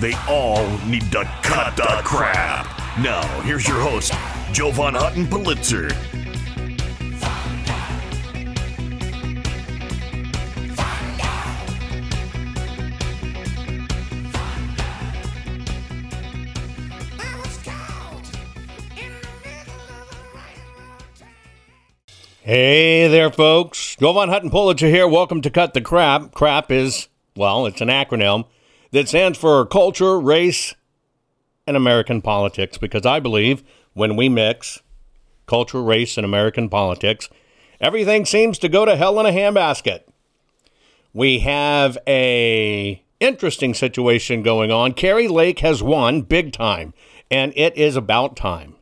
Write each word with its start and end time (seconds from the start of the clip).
They 0.00 0.14
all 0.28 0.66
need 0.86 1.12
to 1.12 1.24
cut 1.42 1.76
the 1.76 2.00
crap. 2.04 2.66
Now, 2.98 3.22
here's 3.42 3.66
your 3.66 3.80
host, 3.80 4.12
Jovan 4.52 4.94
Hutton 4.94 5.28
Pulitzer. 5.28 5.88
Hey 22.42 23.08
there, 23.08 23.30
folks. 23.30 23.96
Jovan 23.96 24.28
Hutton 24.28 24.50
Pulitzer 24.50 24.88
here. 24.88 25.06
Welcome 25.06 25.40
to 25.42 25.50
Cut 25.50 25.72
the 25.72 25.80
Crap. 25.80 26.32
Crap 26.32 26.70
is, 26.70 27.08
well, 27.36 27.64
it's 27.64 27.80
an 27.80 27.88
acronym 27.88 28.44
that 28.94 29.08
stands 29.08 29.36
for 29.36 29.66
culture, 29.66 30.20
race, 30.20 30.72
and 31.66 31.76
American 31.76 32.22
politics 32.22 32.78
because 32.78 33.04
I 33.04 33.18
believe 33.18 33.64
when 33.92 34.14
we 34.14 34.28
mix 34.28 34.82
culture, 35.46 35.82
race, 35.82 36.16
and 36.16 36.24
American 36.24 36.68
politics, 36.68 37.28
everything 37.80 38.24
seems 38.24 38.56
to 38.60 38.68
go 38.68 38.84
to 38.84 38.94
hell 38.94 39.18
in 39.18 39.26
a 39.26 39.30
handbasket. 39.30 40.02
We 41.12 41.40
have 41.40 41.98
a 42.06 43.02
interesting 43.18 43.74
situation 43.74 44.44
going 44.44 44.70
on. 44.70 44.92
Kari 44.92 45.26
Lake 45.26 45.58
has 45.58 45.82
won 45.82 46.22
big 46.22 46.52
time, 46.52 46.94
and 47.28 47.52
it 47.56 47.76
is 47.76 47.96
about 47.96 48.36
time. 48.36 48.76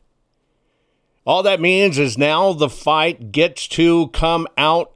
All 1.25 1.41
that 1.41 1.59
means 1.59 1.97
is 1.97 2.19
now 2.19 2.53
the 2.53 2.69
fight 2.69 3.31
gets 3.31 3.67
to 3.69 4.09
come 4.09 4.47
out 4.59 4.91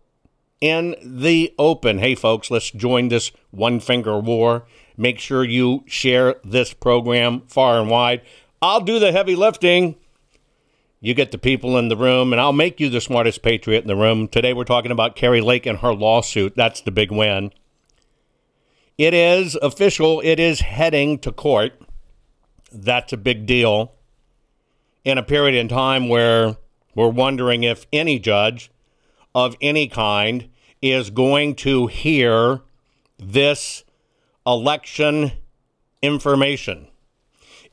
in 0.61 0.95
the 1.03 1.55
open. 1.57 1.97
Hey, 1.97 2.13
folks, 2.13 2.51
let's 2.51 2.69
join 2.69 3.07
this 3.07 3.31
one 3.49 3.79
finger 3.79 4.19
war. 4.19 4.67
Make 4.97 5.19
sure 5.19 5.43
you 5.43 5.83
share 5.85 6.35
this 6.43 6.73
program 6.73 7.43
far 7.47 7.79
and 7.79 7.89
wide. 7.89 8.21
I'll 8.61 8.81
do 8.81 8.97
the 8.97 9.11
heavy 9.11 9.35
lifting. 9.35 9.95
You 10.99 11.13
get 11.13 11.29
the 11.29 11.37
people 11.37 11.77
in 11.77 11.89
the 11.89 11.95
room, 11.95 12.33
and 12.33 12.41
I'll 12.41 12.51
make 12.51 12.79
you 12.79 12.89
the 12.89 12.99
smartest 12.99 13.43
patriot 13.43 13.83
in 13.83 13.87
the 13.87 13.95
room. 13.95 14.27
Today, 14.27 14.53
we're 14.53 14.63
talking 14.63 14.91
about 14.91 15.15
Kari 15.15 15.41
Lake 15.41 15.67
and 15.67 15.77
her 15.79 15.93
lawsuit. 15.93 16.55
That's 16.55 16.81
the 16.81 16.89
big 16.89 17.11
win. 17.11 17.53
It 18.97 19.13
is 19.13 19.55
official, 19.61 20.21
it 20.21 20.39
is 20.39 20.61
heading 20.61 21.19
to 21.19 21.31
court. 21.31 21.79
That's 22.71 23.13
a 23.13 23.17
big 23.17 23.45
deal 23.45 23.93
in 25.05 25.19
a 25.19 25.23
period 25.23 25.53
in 25.53 25.67
time 25.67 26.09
where 26.09 26.57
we're 26.95 27.07
wondering 27.09 27.63
if 27.63 27.85
any 27.93 28.17
judge 28.17 28.71
of 29.35 29.55
any 29.61 29.87
kind 29.87 30.49
is 30.81 31.11
going 31.11 31.53
to 31.55 31.85
hear 31.85 32.61
this 33.19 33.83
election 34.47 35.33
information. 36.01 36.87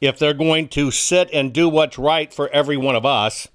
If 0.00 0.18
they're 0.18 0.34
going 0.34 0.68
to 0.68 0.90
sit 0.90 1.30
and 1.32 1.52
do 1.52 1.68
what's 1.68 1.96
right 1.96 2.34
for 2.34 2.48
every 2.50 2.76
one 2.76 2.96
of 2.96 3.06
us 3.06 3.48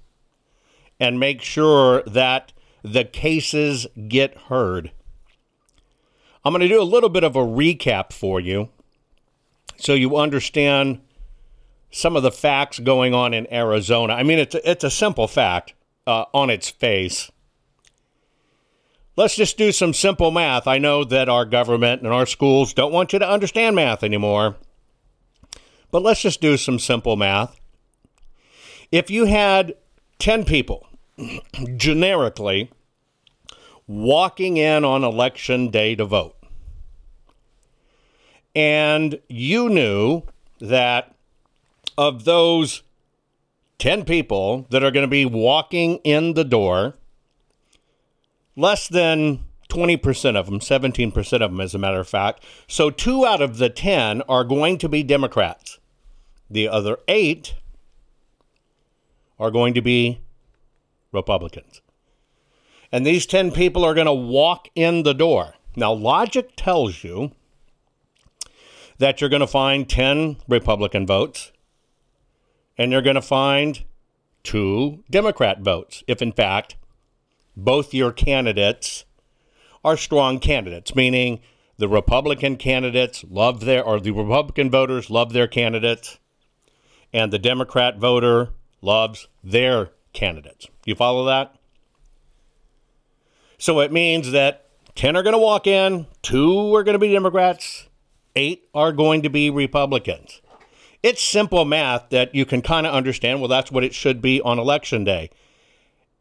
and 0.98 1.20
make 1.20 1.42
sure 1.42 2.02
that 2.02 2.52
the 2.82 3.04
cases 3.04 3.86
get 4.08 4.36
heard. 4.48 4.90
I'm 6.44 6.52
going 6.52 6.62
to 6.62 6.68
do 6.68 6.80
a 6.80 6.84
little 6.84 7.10
bit 7.10 7.24
of 7.24 7.36
a 7.36 7.40
recap 7.40 8.12
for 8.12 8.40
you 8.40 8.70
so 9.76 9.92
you 9.92 10.16
understand 10.16 11.00
some 11.90 12.16
of 12.16 12.22
the 12.22 12.32
facts 12.32 12.78
going 12.78 13.14
on 13.14 13.34
in 13.34 13.52
Arizona. 13.52 14.14
I 14.14 14.22
mean, 14.22 14.38
it's 14.38 14.54
a, 14.54 14.70
it's 14.70 14.84
a 14.84 14.90
simple 14.90 15.26
fact 15.26 15.74
uh, 16.06 16.24
on 16.32 16.48
its 16.48 16.70
face. 16.70 17.30
Let's 19.20 19.36
just 19.36 19.58
do 19.58 19.70
some 19.70 19.92
simple 19.92 20.30
math. 20.30 20.66
I 20.66 20.78
know 20.78 21.04
that 21.04 21.28
our 21.28 21.44
government 21.44 22.00
and 22.00 22.10
our 22.10 22.24
schools 22.24 22.72
don't 22.72 22.90
want 22.90 23.12
you 23.12 23.18
to 23.18 23.28
understand 23.28 23.76
math 23.76 24.02
anymore, 24.02 24.56
but 25.90 26.02
let's 26.02 26.22
just 26.22 26.40
do 26.40 26.56
some 26.56 26.78
simple 26.78 27.16
math. 27.16 27.60
If 28.90 29.10
you 29.10 29.26
had 29.26 29.74
10 30.20 30.46
people 30.46 30.86
generically 31.76 32.70
walking 33.86 34.56
in 34.56 34.86
on 34.86 35.04
election 35.04 35.68
day 35.68 35.94
to 35.96 36.06
vote, 36.06 36.34
and 38.54 39.20
you 39.28 39.68
knew 39.68 40.22
that 40.60 41.14
of 41.98 42.24
those 42.24 42.82
10 43.80 44.06
people 44.06 44.66
that 44.70 44.82
are 44.82 44.90
going 44.90 45.04
to 45.04 45.10
be 45.10 45.26
walking 45.26 45.96
in 46.04 46.32
the 46.32 46.44
door, 46.44 46.94
less 48.60 48.88
than 48.88 49.44
20% 49.70 50.36
of 50.36 50.46
them, 50.46 50.60
17% 50.60 51.16
of 51.32 51.50
them, 51.50 51.60
as 51.60 51.74
a 51.74 51.78
matter 51.78 52.00
of 52.00 52.08
fact. 52.08 52.44
So 52.68 52.90
two 52.90 53.24
out 53.24 53.40
of 53.40 53.58
the 53.58 53.70
10 53.70 54.22
are 54.22 54.44
going 54.44 54.78
to 54.78 54.88
be 54.88 55.02
Democrats. 55.02 55.78
The 56.50 56.68
other 56.68 56.98
eight 57.08 57.54
are 59.38 59.50
going 59.50 59.74
to 59.74 59.80
be 59.80 60.20
Republicans. 61.12 61.80
And 62.92 63.06
these 63.06 63.24
10 63.24 63.52
people 63.52 63.84
are 63.84 63.94
going 63.94 64.06
to 64.06 64.12
walk 64.12 64.68
in 64.74 65.04
the 65.04 65.14
door. 65.14 65.54
Now, 65.76 65.92
logic 65.92 66.50
tells 66.56 67.04
you 67.04 67.32
that 68.98 69.20
you're 69.20 69.30
going 69.30 69.40
to 69.40 69.46
find 69.46 69.88
10 69.88 70.38
Republican 70.48 71.06
votes 71.06 71.52
and 72.76 72.90
you're 72.90 73.02
going 73.02 73.14
to 73.14 73.22
find 73.22 73.84
two 74.42 75.04
Democrat 75.08 75.60
votes 75.60 76.02
if, 76.08 76.20
in 76.20 76.32
fact, 76.32 76.76
both 77.64 77.94
your 77.94 78.12
candidates 78.12 79.04
are 79.84 79.96
strong 79.96 80.38
candidates, 80.38 80.94
meaning 80.94 81.40
the 81.78 81.88
Republican 81.88 82.56
candidates 82.56 83.24
love 83.28 83.60
their, 83.64 83.82
or 83.82 84.00
the 84.00 84.10
Republican 84.10 84.70
voters 84.70 85.10
love 85.10 85.32
their 85.32 85.46
candidates, 85.46 86.18
and 87.12 87.32
the 87.32 87.38
Democrat 87.38 87.98
voter 87.98 88.50
loves 88.82 89.28
their 89.42 89.90
candidates. 90.12 90.66
You 90.84 90.94
follow 90.94 91.24
that? 91.26 91.54
So 93.58 93.80
it 93.80 93.92
means 93.92 94.32
that 94.32 94.66
10 94.94 95.16
are 95.16 95.22
going 95.22 95.34
to 95.34 95.38
walk 95.38 95.66
in, 95.66 96.06
two 96.22 96.74
are 96.74 96.82
going 96.82 96.94
to 96.94 96.98
be 96.98 97.12
Democrats, 97.12 97.88
eight 98.36 98.68
are 98.74 98.92
going 98.92 99.22
to 99.22 99.30
be 99.30 99.50
Republicans. 99.50 100.40
It's 101.02 101.22
simple 101.22 101.64
math 101.64 102.10
that 102.10 102.34
you 102.34 102.44
can 102.44 102.60
kind 102.60 102.86
of 102.86 102.92
understand. 102.92 103.40
Well, 103.40 103.48
that's 103.48 103.72
what 103.72 103.84
it 103.84 103.94
should 103.94 104.20
be 104.20 104.40
on 104.42 104.58
election 104.58 105.04
day. 105.04 105.30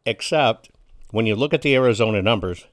Except 0.05 0.69
when 1.11 1.25
you 1.25 1.35
look 1.35 1.53
at 1.53 1.61
the 1.61 1.75
Arizona 1.75 2.21
numbers, 2.21 2.65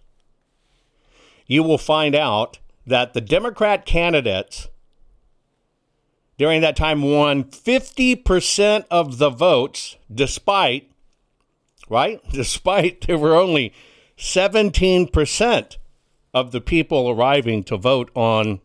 you 1.46 1.62
will 1.62 1.78
find 1.78 2.14
out 2.14 2.58
that 2.87 3.14
the 3.14 3.20
Democrat 3.20 3.87
candidates 3.87 4.69
during 6.38 6.61
that 6.61 6.76
time 6.76 7.02
won 7.02 7.44
50% 7.44 8.84
of 8.90 9.19
the 9.19 9.31
votes, 9.31 9.96
despite, 10.12 10.90
right? 11.88 12.20
Despite 12.31 13.06
there 13.06 13.19
were 13.19 13.34
only 13.34 13.72
17% 14.19 15.76
of 16.34 16.52
the 16.52 16.61
people 16.61 17.08
arriving 17.08 17.64
to 17.64 17.76
vote 17.76 18.11
on 18.14 18.61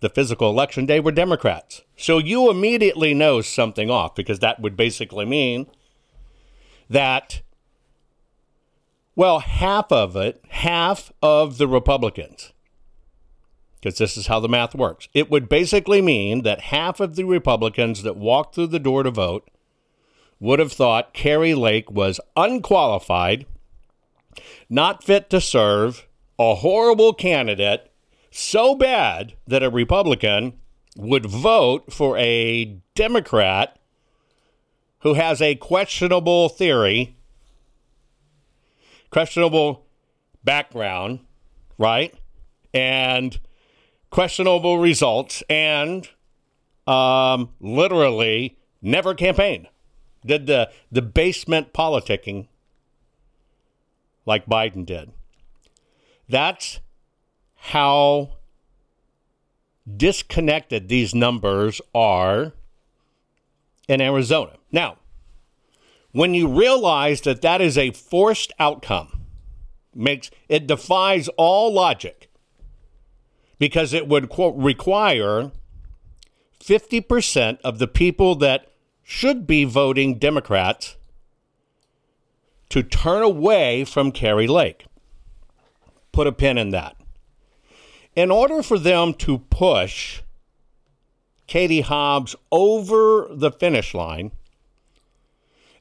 the 0.00 0.10
physical 0.10 0.50
election 0.50 0.86
day 0.86 1.00
were 1.00 1.12
Democrats. 1.12 1.82
So 1.96 2.18
you 2.18 2.50
immediately 2.50 3.14
know 3.14 3.40
something 3.40 3.90
off 3.90 4.14
because 4.14 4.40
that 4.40 4.60
would 4.60 4.76
basically 4.76 5.24
mean 5.24 5.66
that, 6.88 7.42
well, 9.16 9.40
half 9.40 9.90
of 9.92 10.16
it, 10.16 10.42
half 10.48 11.12
of 11.22 11.58
the 11.58 11.68
Republicans, 11.68 12.52
because 13.80 13.98
this 13.98 14.16
is 14.16 14.28
how 14.28 14.40
the 14.40 14.48
math 14.48 14.74
works, 14.74 15.08
it 15.14 15.30
would 15.30 15.48
basically 15.48 16.00
mean 16.00 16.42
that 16.42 16.60
half 16.60 17.00
of 17.00 17.16
the 17.16 17.24
Republicans 17.24 18.02
that 18.02 18.16
walked 18.16 18.54
through 18.54 18.68
the 18.68 18.78
door 18.78 19.02
to 19.02 19.10
vote 19.10 19.50
would 20.38 20.58
have 20.58 20.72
thought 20.72 21.12
Kari 21.12 21.54
Lake 21.54 21.90
was 21.90 22.20
unqualified 22.36 23.46
not 24.68 25.04
fit 25.04 25.30
to 25.30 25.40
serve, 25.40 26.06
a 26.38 26.56
horrible 26.56 27.12
candidate, 27.12 27.90
so 28.30 28.74
bad 28.74 29.34
that 29.46 29.62
a 29.62 29.70
Republican 29.70 30.54
would 30.96 31.26
vote 31.26 31.92
for 31.92 32.16
a 32.18 32.80
Democrat 32.94 33.78
who 35.00 35.14
has 35.14 35.40
a 35.40 35.56
questionable 35.56 36.48
theory, 36.48 37.16
questionable 39.10 39.86
background, 40.44 41.20
right? 41.78 42.14
And 42.72 43.38
questionable 44.10 44.78
results, 44.78 45.42
and 45.48 46.08
um, 46.86 47.50
literally 47.60 48.58
never 48.82 49.14
campaigned. 49.14 49.68
Did 50.24 50.46
the, 50.46 50.70
the 50.92 51.02
basement 51.02 51.72
politicking 51.72 52.46
like 54.30 54.46
Biden 54.46 54.86
did. 54.86 55.10
That's 56.28 56.78
how 57.56 58.36
disconnected 59.96 60.88
these 60.88 61.14
numbers 61.14 61.80
are 61.92 62.52
in 63.88 64.00
Arizona. 64.00 64.52
Now, 64.70 64.98
when 66.12 66.34
you 66.34 66.48
realize 66.48 67.20
that 67.22 67.42
that 67.42 67.60
is 67.60 67.78
a 67.78 67.92
forced 67.92 68.52
outcome, 68.58 69.20
makes 69.94 70.30
it 70.48 70.66
defies 70.66 71.28
all 71.36 71.72
logic 71.72 72.30
because 73.58 73.92
it 73.92 74.08
would 74.08 74.28
quote 74.28 74.54
require 74.56 75.50
50% 76.60 77.58
of 77.62 77.78
the 77.78 77.88
people 77.88 78.34
that 78.36 78.66
should 79.02 79.46
be 79.46 79.64
voting 79.64 80.18
Democrats 80.18 80.96
to 82.68 82.82
turn 82.82 83.22
away 83.22 83.84
from 83.84 84.12
Kari 84.12 84.46
Lake. 84.46 84.86
Put 86.12 86.26
a 86.26 86.32
pin 86.32 86.58
in 86.58 86.70
that. 86.70 86.96
In 88.14 88.30
order 88.30 88.62
for 88.62 88.78
them 88.78 89.14
to 89.14 89.38
push 89.38 90.22
Katie 91.46 91.80
Hobbs 91.80 92.36
over 92.52 93.28
the 93.30 93.50
finish 93.50 93.94
line, 93.94 94.32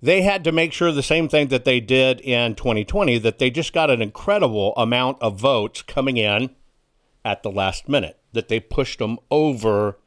they 0.01 0.21
had 0.21 0.43
to 0.43 0.51
make 0.51 0.71
sure 0.71 0.91
the 0.91 1.03
same 1.03 1.27
thing 1.27 1.49
that 1.49 1.65
they 1.65 1.79
did 1.79 2.21
in 2.21 2.55
2020 2.55 3.17
that 3.19 3.39
they 3.39 3.49
just 3.49 3.73
got 3.73 3.89
an 3.89 4.01
incredible 4.01 4.73
amount 4.77 5.21
of 5.21 5.39
votes 5.39 5.81
coming 5.81 6.17
in 6.17 6.55
at 7.25 7.43
the 7.43 7.51
last 7.51 7.89
minute, 7.89 8.17
that 8.31 8.47
they 8.47 8.59
pushed 8.59 8.99
them 8.99 9.19
over 9.29 9.99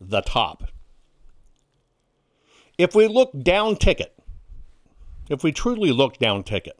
the 0.00 0.20
top. 0.20 0.64
If 2.78 2.94
we 2.94 3.08
look 3.08 3.32
down 3.42 3.76
ticket, 3.76 4.16
if 5.28 5.42
we 5.42 5.50
truly 5.50 5.90
look 5.90 6.18
down 6.18 6.44
ticket, 6.44 6.78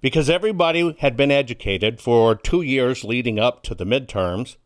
because 0.00 0.28
everybody 0.28 0.94
had 1.00 1.16
been 1.16 1.30
educated 1.30 2.00
for 2.00 2.34
two 2.34 2.62
years 2.62 3.04
leading 3.04 3.38
up 3.38 3.62
to 3.64 3.74
the 3.74 3.86
midterms, 3.86 4.56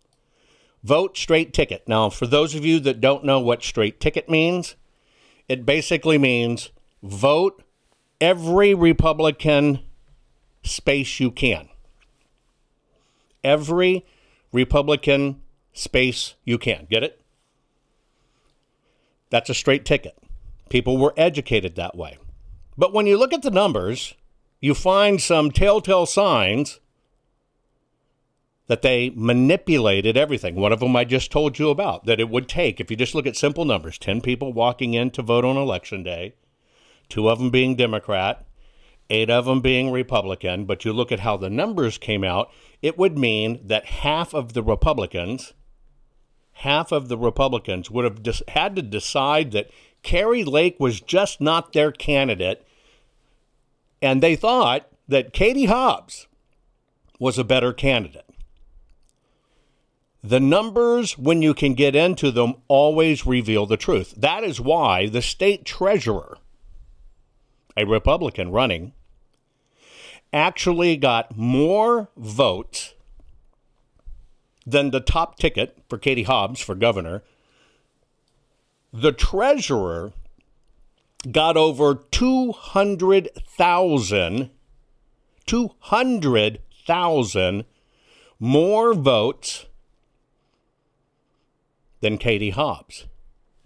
vote 0.83 1.17
straight 1.17 1.53
ticket. 1.53 1.85
Now, 1.87 2.11
for 2.11 2.27
those 2.27 2.55
of 2.55 2.65
you 2.65 2.81
that 2.81 3.01
don't 3.01 3.25
know 3.25 3.41
what 3.41 3.63
straight 3.63 4.01
ticket 4.01 4.29
means, 4.29 4.75
it 5.49 5.67
basically 5.67 6.19
means 6.19 6.71
vote 7.03 7.63
every 8.21 8.75
Republican 8.75 9.81
space 10.63 11.21
you 11.21 11.31
can. 11.31 11.69
Every 13.43 14.07
Republican 14.53 15.43
space 15.73 16.35
you 16.45 16.59
can. 16.59 16.87
Get 16.89 17.03
it? 17.03 17.21
That's 19.31 19.51
a 19.51 19.55
straight 19.55 19.85
ticket. 19.85 20.17
People 20.69 20.99
were 20.99 21.15
educated 21.17 21.75
that 21.77 21.97
way. 21.97 22.19
But 22.79 22.93
when 22.93 23.07
you 23.07 23.19
look 23.19 23.33
at 23.33 23.43
the 23.43 23.51
numbers, 23.51 24.15
you 24.61 24.75
find 24.75 25.21
some 25.21 25.51
telltale 25.51 26.07
signs 26.07 26.81
that 28.69 28.83
they 28.83 29.11
manipulated 29.15 30.17
everything. 30.17 30.55
One 30.55 30.73
of 30.73 30.81
them 30.81 30.95
I 30.97 31.05
just 31.05 31.31
told 31.31 31.59
you 31.59 31.71
about 31.71 32.07
that 32.07 32.21
it 32.21 32.29
would 32.29 32.49
take, 32.49 32.81
if 32.81 32.91
you 32.91 32.97
just 32.97 33.15
look 33.15 33.27
at 33.27 33.37
simple 33.37 33.65
numbers 33.65 33.99
10 33.99 34.21
people 34.21 34.53
walking 34.53 34.95
in 34.95 35.11
to 35.13 35.23
vote 35.23 35.45
on 35.45 35.57
election 35.57 36.03
day, 36.03 36.35
two 37.09 37.29
of 37.29 37.39
them 37.39 37.51
being 37.51 37.77
Democrat, 37.77 38.47
eight 39.11 39.31
of 39.31 39.45
them 39.45 39.61
being 39.61 39.91
Republican. 39.91 40.65
But 40.65 40.85
you 40.85 40.93
look 40.93 41.13
at 41.13 41.21
how 41.21 41.37
the 41.37 41.51
numbers 41.51 41.99
came 41.99 42.25
out, 42.25 42.51
it 42.81 42.97
would 42.97 43.19
mean 43.19 43.61
that 43.65 43.87
half 43.87 44.33
of 44.33 44.53
the 44.53 44.63
Republicans, 44.63 45.55
half 46.53 46.93
of 46.93 47.09
the 47.09 47.19
Republicans 47.19 47.91
would 47.91 48.05
have 48.05 48.23
dis- 48.23 48.43
had 48.49 48.77
to 48.77 48.83
decide 48.83 49.53
that 49.53 49.71
Kari 50.03 50.45
Lake 50.45 50.77
was 50.79 51.01
just 51.01 51.41
not 51.41 51.73
their 51.73 51.93
candidate. 51.93 52.67
And 54.01 54.23
they 54.23 54.37
thought 54.37 54.89
that 55.09 55.33
Katie 55.33 55.67
Hobbs 55.67 56.27
was 57.19 57.39
a 57.39 57.45
better 57.45 57.73
candidate. 57.73 58.32
The 60.23 60.41
numbers, 60.41 61.19
when 61.19 61.43
you 61.43 61.53
can 61.53 61.75
get 61.75 61.97
into 61.97 62.31
them, 62.31 62.55
always 62.69 63.27
reveal 63.27 63.67
the 63.67 63.77
truth. 63.77 64.15
That 64.17 64.45
is 64.45 64.61
why 64.61 65.09
the 65.09 65.23
state 65.23 65.65
treasurer, 65.65 66.39
a 67.77 67.85
Republican 67.85 68.53
running, 68.53 68.93
actually 70.33 70.97
got 70.97 71.37
more 71.37 72.09
votes 72.17 72.95
than 74.65 74.91
the 74.91 75.01
top 75.01 75.39
ticket 75.39 75.77
for 75.89 75.99
Katie 75.99 76.23
Hobbs 76.23 76.61
for 76.61 76.77
governor 76.77 77.23
the 78.93 79.13
treasurer 79.13 80.13
got 81.31 81.57
over 81.57 81.95
200,000 81.95 84.51
200,000 85.45 87.65
more 88.39 88.95
votes 88.95 89.67
than 92.03 92.19
Katie 92.19 92.51
Hobbs. 92.51 93.07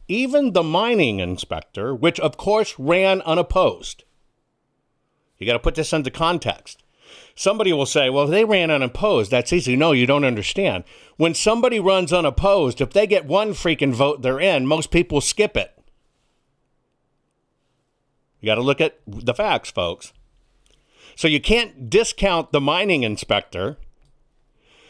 Even 0.07 0.53
the 0.53 0.63
mining 0.63 1.19
inspector, 1.19 1.93
which 1.93 2.21
of 2.21 2.37
course 2.37 2.79
ran 2.79 3.21
unopposed. 3.23 4.05
You 5.39 5.47
got 5.47 5.55
to 5.55 5.59
put 5.59 5.75
this 5.75 5.93
into 5.93 6.11
context. 6.11 6.85
Somebody 7.35 7.73
will 7.73 7.87
say, 7.87 8.09
well, 8.09 8.27
they 8.27 8.45
ran 8.45 8.71
unopposed. 8.71 9.31
That's 9.31 9.53
easy. 9.53 9.77
No, 9.77 9.93
you 9.93 10.07
don't 10.07 10.25
understand. 10.25 10.85
When 11.17 11.35
somebody 11.35 11.81
runs 11.81 12.13
unopposed, 12.13 12.81
if 12.81 12.93
they 12.93 13.07
get 13.07 13.27
one 13.27 13.51
freaking 13.51 13.93
vote, 13.93 14.23
they're 14.23 14.41
in. 14.41 14.67
Most 14.67 14.91
people 14.91 15.21
skip 15.21 15.57
it. 15.57 15.73
You 18.41 18.47
got 18.47 18.55
to 18.57 18.63
look 18.63 18.81
at 18.81 18.99
the 19.07 19.35
facts, 19.35 19.71
folks. 19.71 20.13
So 21.15 21.29
you 21.29 21.41
can't 21.41 21.91
discount 21.91 22.53
the 22.53 22.61
mining 22.61 23.03
inspector 23.03 23.79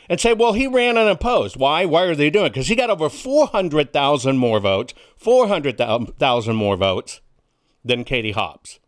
and 0.09 0.21
say, 0.21 0.33
well, 0.33 0.53
he 0.53 0.67
ran 0.67 0.97
unopposed. 0.97 1.57
Why? 1.57 1.85
Why 1.85 2.05
are 2.05 2.15
they 2.15 2.31
doing 2.31 2.47
it? 2.47 2.51
Because 2.51 2.69
he 2.69 2.75
got 2.75 2.91
over 2.91 3.09
400,000 3.09 4.37
more 4.37 4.61
votes, 4.61 4.95
400,000 5.17 6.57
more 6.57 6.77
votes 6.77 7.21
than 7.85 8.05
Katie 8.05 8.33
Hobbs. 8.33 8.81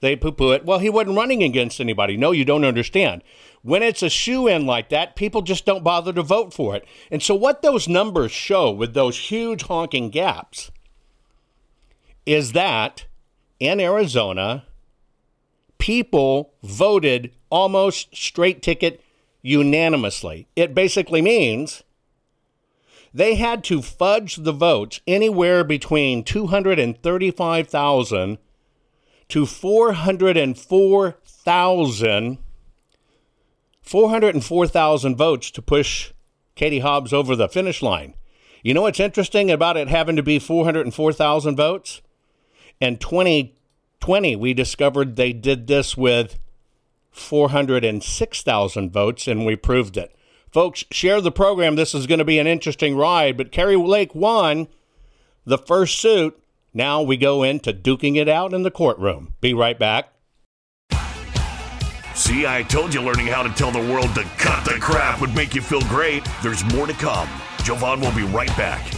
They 0.00 0.14
poo 0.14 0.32
poo 0.32 0.52
it. 0.52 0.64
Well, 0.64 0.78
he 0.78 0.90
wasn't 0.90 1.16
running 1.16 1.42
against 1.42 1.80
anybody. 1.80 2.16
No, 2.16 2.30
you 2.30 2.44
don't 2.44 2.64
understand. 2.64 3.22
When 3.62 3.82
it's 3.82 4.02
a 4.02 4.08
shoe 4.08 4.46
in 4.46 4.64
like 4.64 4.90
that, 4.90 5.16
people 5.16 5.42
just 5.42 5.66
don't 5.66 5.82
bother 5.82 6.12
to 6.12 6.22
vote 6.22 6.54
for 6.54 6.76
it. 6.76 6.86
And 7.10 7.22
so, 7.22 7.34
what 7.34 7.62
those 7.62 7.88
numbers 7.88 8.30
show 8.30 8.70
with 8.70 8.94
those 8.94 9.18
huge 9.18 9.62
honking 9.62 10.10
gaps 10.10 10.70
is 12.24 12.52
that 12.52 13.06
in 13.58 13.80
Arizona, 13.80 14.64
people 15.78 16.52
voted 16.62 17.32
almost 17.50 18.14
straight 18.16 18.62
ticket 18.62 19.02
unanimously. 19.48 20.46
It 20.54 20.74
basically 20.74 21.22
means 21.22 21.82
they 23.14 23.36
had 23.36 23.64
to 23.64 23.80
fudge 23.80 24.36
the 24.36 24.52
votes 24.52 25.00
anywhere 25.06 25.64
between 25.64 26.22
235,000 26.22 28.36
to 29.28 29.46
404,000 29.46 32.38
404,000 33.82 35.16
votes 35.16 35.50
to 35.50 35.62
push 35.62 36.12
Katie 36.54 36.80
Hobbs 36.80 37.14
over 37.14 37.34
the 37.34 37.48
finish 37.48 37.80
line. 37.80 38.12
You 38.62 38.74
know 38.74 38.82
what's 38.82 39.00
interesting 39.00 39.50
about 39.50 39.78
it 39.78 39.88
having 39.88 40.16
to 40.16 40.22
be 40.22 40.38
404,000 40.38 41.56
votes? 41.56 42.02
In 42.80 42.98
2020, 42.98 44.36
we 44.36 44.52
discovered 44.52 45.16
they 45.16 45.32
did 45.32 45.68
this 45.68 45.96
with 45.96 46.38
406,000 47.18 48.92
votes, 48.92 49.28
and 49.28 49.44
we 49.44 49.56
proved 49.56 49.96
it. 49.96 50.14
Folks, 50.50 50.84
share 50.90 51.20
the 51.20 51.30
program. 51.30 51.76
This 51.76 51.94
is 51.94 52.06
going 52.06 52.18
to 52.18 52.24
be 52.24 52.38
an 52.38 52.46
interesting 52.46 52.96
ride, 52.96 53.36
but 53.36 53.52
Kari 53.52 53.76
Lake 53.76 54.14
won 54.14 54.68
the 55.44 55.58
first 55.58 55.98
suit 55.98 56.40
now 56.74 57.02
we 57.02 57.16
go 57.16 57.42
into 57.42 57.72
duking 57.72 58.16
it 58.16 58.28
out 58.28 58.52
in 58.52 58.62
the 58.62 58.70
courtroom. 58.70 59.34
Be 59.40 59.54
right 59.54 59.78
back. 59.78 60.12
See, 62.14 62.46
I 62.46 62.64
told 62.64 62.92
you 62.92 63.00
learning 63.00 63.28
how 63.28 63.42
to 63.42 63.50
tell 63.50 63.70
the 63.70 63.92
world 63.92 64.14
to 64.16 64.24
cut 64.38 64.64
the 64.64 64.72
crap 64.80 65.20
would 65.20 65.34
make 65.34 65.54
you 65.54 65.62
feel 65.62 65.80
great. 65.82 66.26
There's 66.42 66.64
more 66.74 66.86
to 66.86 66.92
come. 66.92 67.28
Jovan 67.62 68.00
will 68.00 68.14
be 68.14 68.24
right 68.24 68.54
back. 68.56 68.97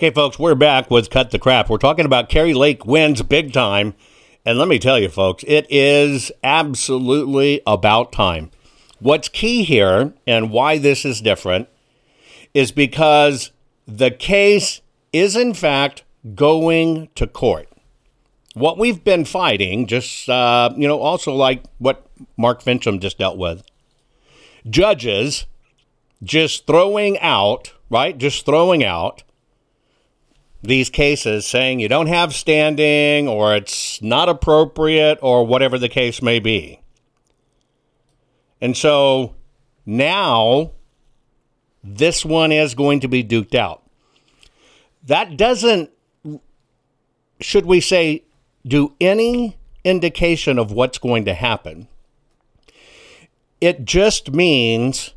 Okay, 0.00 0.08
folks, 0.08 0.38
we're 0.38 0.54
back 0.54 0.90
with 0.90 1.10
Cut 1.10 1.30
the 1.30 1.38
Crap. 1.38 1.68
We're 1.68 1.76
talking 1.76 2.06
about 2.06 2.30
Kari 2.30 2.54
Lake 2.54 2.86
wins 2.86 3.20
big 3.20 3.52
time. 3.52 3.92
And 4.46 4.58
let 4.58 4.66
me 4.66 4.78
tell 4.78 4.98
you, 4.98 5.10
folks, 5.10 5.44
it 5.46 5.66
is 5.68 6.32
absolutely 6.42 7.60
about 7.66 8.10
time. 8.10 8.50
What's 8.98 9.28
key 9.28 9.62
here 9.62 10.14
and 10.26 10.50
why 10.50 10.78
this 10.78 11.04
is 11.04 11.20
different 11.20 11.68
is 12.54 12.72
because 12.72 13.50
the 13.86 14.10
case 14.10 14.80
is, 15.12 15.36
in 15.36 15.52
fact, 15.52 16.02
going 16.34 17.10
to 17.14 17.26
court. 17.26 17.68
What 18.54 18.78
we've 18.78 19.04
been 19.04 19.26
fighting, 19.26 19.86
just, 19.86 20.30
uh, 20.30 20.70
you 20.78 20.88
know, 20.88 20.98
also 20.98 21.34
like 21.34 21.62
what 21.76 22.06
Mark 22.38 22.62
Finchem 22.62 23.00
just 23.02 23.18
dealt 23.18 23.36
with, 23.36 23.62
judges 24.66 25.44
just 26.22 26.66
throwing 26.66 27.18
out, 27.18 27.74
right? 27.90 28.16
Just 28.16 28.46
throwing 28.46 28.82
out 28.82 29.24
these 30.62 30.90
cases 30.90 31.46
saying 31.46 31.80
you 31.80 31.88
don't 31.88 32.08
have 32.08 32.34
standing 32.34 33.28
or 33.28 33.54
it's 33.56 34.00
not 34.02 34.28
appropriate 34.28 35.18
or 35.22 35.46
whatever 35.46 35.78
the 35.78 35.88
case 35.88 36.20
may 36.20 36.38
be. 36.38 36.80
And 38.60 38.76
so 38.76 39.34
now 39.86 40.72
this 41.82 42.24
one 42.24 42.52
is 42.52 42.74
going 42.74 43.00
to 43.00 43.08
be 43.08 43.24
duked 43.24 43.54
out. 43.54 43.82
That 45.04 45.36
doesn't, 45.38 45.90
should 47.40 47.64
we 47.64 47.80
say, 47.80 48.24
do 48.66 48.94
any 49.00 49.56
indication 49.82 50.58
of 50.58 50.72
what's 50.72 50.98
going 50.98 51.24
to 51.24 51.32
happen. 51.32 51.88
It 53.62 53.86
just 53.86 54.30
means 54.32 55.14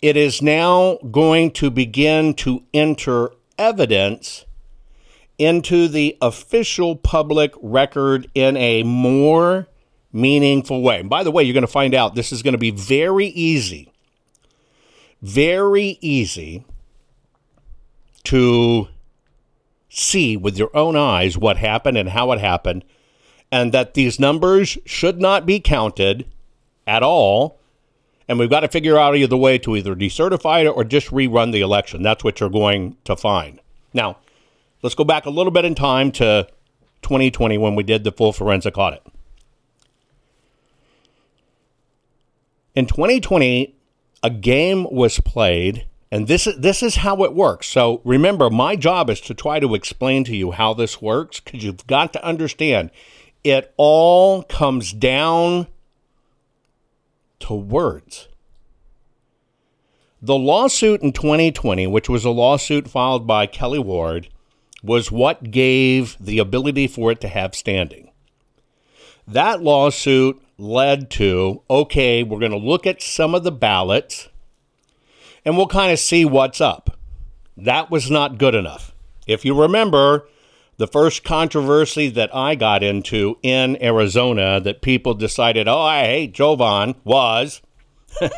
it 0.00 0.16
is 0.16 0.40
now 0.40 0.98
going 1.10 1.50
to 1.52 1.70
begin 1.70 2.34
to 2.34 2.62
enter 2.72 3.30
evidence 3.58 4.44
into 5.38 5.88
the 5.88 6.16
official 6.20 6.96
public 6.96 7.52
record 7.60 8.30
in 8.34 8.56
a 8.56 8.82
more 8.82 9.68
meaningful 10.12 10.82
way. 10.82 11.00
And 11.00 11.10
by 11.10 11.22
the 11.22 11.30
way, 11.30 11.42
you're 11.42 11.52
going 11.52 11.62
to 11.62 11.66
find 11.66 11.94
out 11.94 12.14
this 12.14 12.32
is 12.32 12.42
going 12.42 12.52
to 12.52 12.58
be 12.58 12.70
very 12.70 13.26
easy, 13.26 13.92
very 15.20 15.98
easy 16.00 16.64
to 18.24 18.88
see 19.88 20.36
with 20.36 20.58
your 20.58 20.70
own 20.74 20.96
eyes 20.96 21.38
what 21.38 21.58
happened 21.58 21.96
and 21.96 22.10
how 22.10 22.32
it 22.32 22.40
happened, 22.40 22.84
and 23.52 23.72
that 23.72 23.94
these 23.94 24.18
numbers 24.18 24.78
should 24.84 25.20
not 25.20 25.46
be 25.46 25.60
counted 25.60 26.26
at 26.86 27.02
all 27.02 27.60
and 28.28 28.38
we've 28.38 28.50
got 28.50 28.60
to 28.60 28.68
figure 28.68 28.98
out 28.98 29.16
either 29.16 29.36
way 29.36 29.58
to 29.58 29.76
either 29.76 29.94
decertify 29.94 30.64
it 30.64 30.68
or 30.68 30.84
just 30.84 31.08
rerun 31.08 31.52
the 31.52 31.60
election. 31.60 32.02
That's 32.02 32.24
what 32.24 32.40
you're 32.40 32.50
going 32.50 32.96
to 33.04 33.16
find. 33.16 33.60
Now, 33.94 34.18
let's 34.82 34.94
go 34.94 35.04
back 35.04 35.26
a 35.26 35.30
little 35.30 35.52
bit 35.52 35.64
in 35.64 35.74
time 35.74 36.10
to 36.12 36.48
2020 37.02 37.58
when 37.58 37.74
we 37.74 37.82
did 37.82 38.04
the 38.04 38.12
full 38.12 38.32
forensic 38.32 38.76
audit. 38.76 39.02
In 42.74 42.86
2020, 42.86 43.74
a 44.22 44.30
game 44.30 44.86
was 44.90 45.20
played, 45.20 45.86
and 46.10 46.26
this 46.26 46.46
is 46.46 46.58
this 46.58 46.82
is 46.82 46.96
how 46.96 47.22
it 47.22 47.32
works. 47.32 47.68
So 47.68 48.02
remember, 48.04 48.50
my 48.50 48.76
job 48.76 49.08
is 49.08 49.20
to 49.22 49.34
try 49.34 49.60
to 49.60 49.74
explain 49.74 50.24
to 50.24 50.36
you 50.36 50.50
how 50.50 50.74
this 50.74 51.00
works 51.00 51.40
because 51.40 51.64
you've 51.64 51.86
got 51.86 52.12
to 52.12 52.24
understand 52.24 52.90
it 53.44 53.72
all 53.76 54.42
comes 54.42 54.92
down 54.92 55.68
to 57.40 57.54
words. 57.54 58.28
The 60.22 60.36
lawsuit 60.36 61.02
in 61.02 61.12
2020, 61.12 61.86
which 61.86 62.08
was 62.08 62.24
a 62.24 62.30
lawsuit 62.30 62.88
filed 62.88 63.26
by 63.26 63.46
Kelli 63.46 63.82
Ward, 63.82 64.28
was 64.82 65.12
what 65.12 65.50
gave 65.50 66.16
the 66.18 66.38
ability 66.38 66.86
for 66.86 67.12
it 67.12 67.20
to 67.20 67.28
have 67.28 67.54
standing. 67.54 68.10
That 69.28 69.62
lawsuit 69.62 70.40
led 70.58 71.10
to 71.10 71.62
okay, 71.68 72.22
we're 72.22 72.38
going 72.38 72.52
to 72.52 72.58
look 72.58 72.86
at 72.86 73.02
some 73.02 73.34
of 73.34 73.44
the 73.44 73.52
ballots 73.52 74.28
and 75.44 75.56
we'll 75.56 75.66
kind 75.66 75.92
of 75.92 75.98
see 75.98 76.24
what's 76.24 76.60
up. 76.60 76.98
That 77.56 77.90
was 77.90 78.10
not 78.10 78.38
good 78.38 78.54
enough. 78.54 78.94
If 79.26 79.44
you 79.44 79.60
remember, 79.60 80.28
the 80.78 80.86
first 80.86 81.24
controversy 81.24 82.08
that 82.10 82.34
I 82.34 82.54
got 82.54 82.82
into 82.82 83.38
in 83.42 83.82
Arizona 83.82 84.60
that 84.60 84.82
people 84.82 85.14
decided, 85.14 85.68
oh, 85.68 85.80
I 85.80 86.04
hate 86.04 86.34
Jovan 86.34 86.96
was 87.04 87.62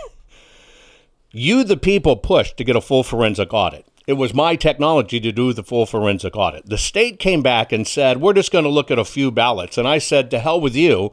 you, 1.33 1.65
the 1.65 1.77
people, 1.77 2.17
pushed 2.17 2.57
to 2.57 2.65
get 2.65 2.77
a 2.77 2.81
full 2.81 3.03
forensic 3.03 3.53
audit. 3.53 3.87
It 4.07 4.15
was 4.15 4.33
my 4.33 4.57
technology 4.57 5.21
to 5.21 5.33
do 5.33 5.53
the 5.53 5.63
full 5.63 5.85
forensic 5.85 6.37
audit. 6.37 6.67
The 6.67 6.79
state 6.79 7.19
came 7.19 7.43
back 7.43 7.73
and 7.73 7.87
said, 7.87 8.21
we're 8.21 8.33
just 8.33 8.53
going 8.53 8.65
to 8.65 8.71
look 8.71 8.91
at 8.91 8.99
a 8.99 9.05
few 9.05 9.31
ballots. 9.31 9.77
And 9.77 9.87
I 9.87 9.99
said, 9.99 10.31
to 10.31 10.39
hell 10.39 10.61
with 10.61 10.75
you. 10.75 11.13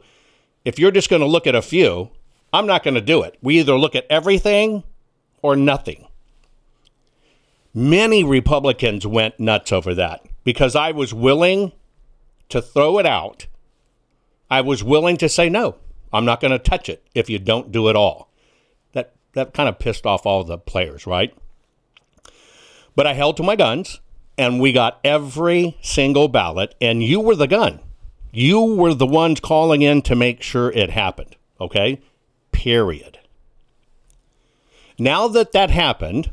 If 0.64 0.78
you're 0.78 0.90
just 0.90 1.10
going 1.10 1.20
to 1.20 1.26
look 1.26 1.46
at 1.46 1.54
a 1.54 1.62
few, 1.62 2.10
I'm 2.52 2.66
not 2.66 2.82
going 2.82 2.94
to 2.94 3.00
do 3.00 3.22
it. 3.22 3.36
We 3.42 3.58
either 3.58 3.76
look 3.76 3.94
at 3.94 4.06
everything 4.08 4.84
or 5.42 5.56
nothing. 5.56 6.06
Many 7.74 8.24
Republicans 8.24 9.06
went 9.06 9.38
nuts 9.38 9.72
over 9.72 9.94
that 9.94 10.22
because 10.46 10.76
I 10.76 10.92
was 10.92 11.12
willing 11.12 11.72
to 12.50 12.62
throw 12.62 13.00
it 13.00 13.04
out. 13.04 13.48
I 14.48 14.60
was 14.60 14.84
willing 14.84 15.16
to 15.16 15.28
say, 15.28 15.48
no, 15.48 15.74
I'm 16.12 16.24
not 16.24 16.40
going 16.40 16.52
to 16.52 16.60
touch 16.60 16.88
it 16.88 17.04
if 17.16 17.28
you 17.28 17.40
don't 17.40 17.72
do 17.72 17.88
it 17.88 17.96
all. 17.96 18.30
That, 18.92 19.12
that 19.32 19.52
kind 19.52 19.68
of 19.68 19.80
pissed 19.80 20.06
off 20.06 20.24
all 20.24 20.44
the 20.44 20.56
players, 20.56 21.04
right? 21.04 21.36
But 22.94 23.08
I 23.08 23.14
held 23.14 23.36
to 23.38 23.42
my 23.42 23.56
guns 23.56 24.00
and 24.38 24.60
we 24.60 24.72
got 24.72 25.00
every 25.02 25.78
single 25.80 26.28
ballot, 26.28 26.74
and 26.80 27.02
you 27.02 27.20
were 27.20 27.34
the 27.34 27.48
gun. 27.48 27.80
You 28.32 28.62
were 28.62 28.94
the 28.94 29.06
ones 29.06 29.40
calling 29.40 29.82
in 29.82 30.02
to 30.02 30.14
make 30.14 30.42
sure 30.42 30.70
it 30.70 30.90
happened. 30.90 31.36
Okay? 31.60 32.02
Period. 32.52 33.18
Now 34.96 35.26
that 35.26 35.52
that 35.52 35.70
happened, 35.70 36.30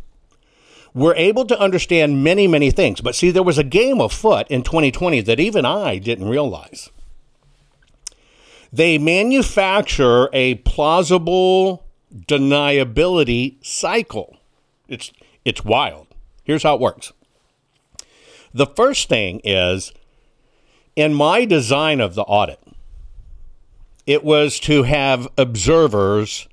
we're 0.93 1.15
able 1.15 1.45
to 1.45 1.59
understand 1.59 2.23
many, 2.23 2.47
many 2.47 2.71
things. 2.71 3.01
But 3.01 3.15
see, 3.15 3.31
there 3.31 3.43
was 3.43 3.57
a 3.57 3.63
game 3.63 3.99
afoot 3.99 4.47
in 4.49 4.63
2020 4.63 5.21
that 5.21 5.39
even 5.39 5.65
I 5.65 5.97
didn't 5.97 6.29
realize. 6.29 6.89
They 8.71 8.97
manufacture 8.97 10.29
a 10.33 10.55
plausible 10.55 11.83
deniability 12.15 13.63
cycle. 13.65 14.37
It's, 14.87 15.11
it's 15.45 15.65
wild. 15.65 16.07
Here's 16.43 16.63
how 16.63 16.75
it 16.75 16.81
works. 16.81 17.13
The 18.53 18.67
first 18.67 19.09
thing 19.09 19.41
is 19.43 19.93
in 20.95 21.13
my 21.13 21.45
design 21.45 21.99
of 21.99 22.13
the 22.15 22.21
audit, 22.23 22.59
it 24.05 24.23
was 24.23 24.59
to 24.61 24.83
have 24.83 25.27
observers 25.37 26.47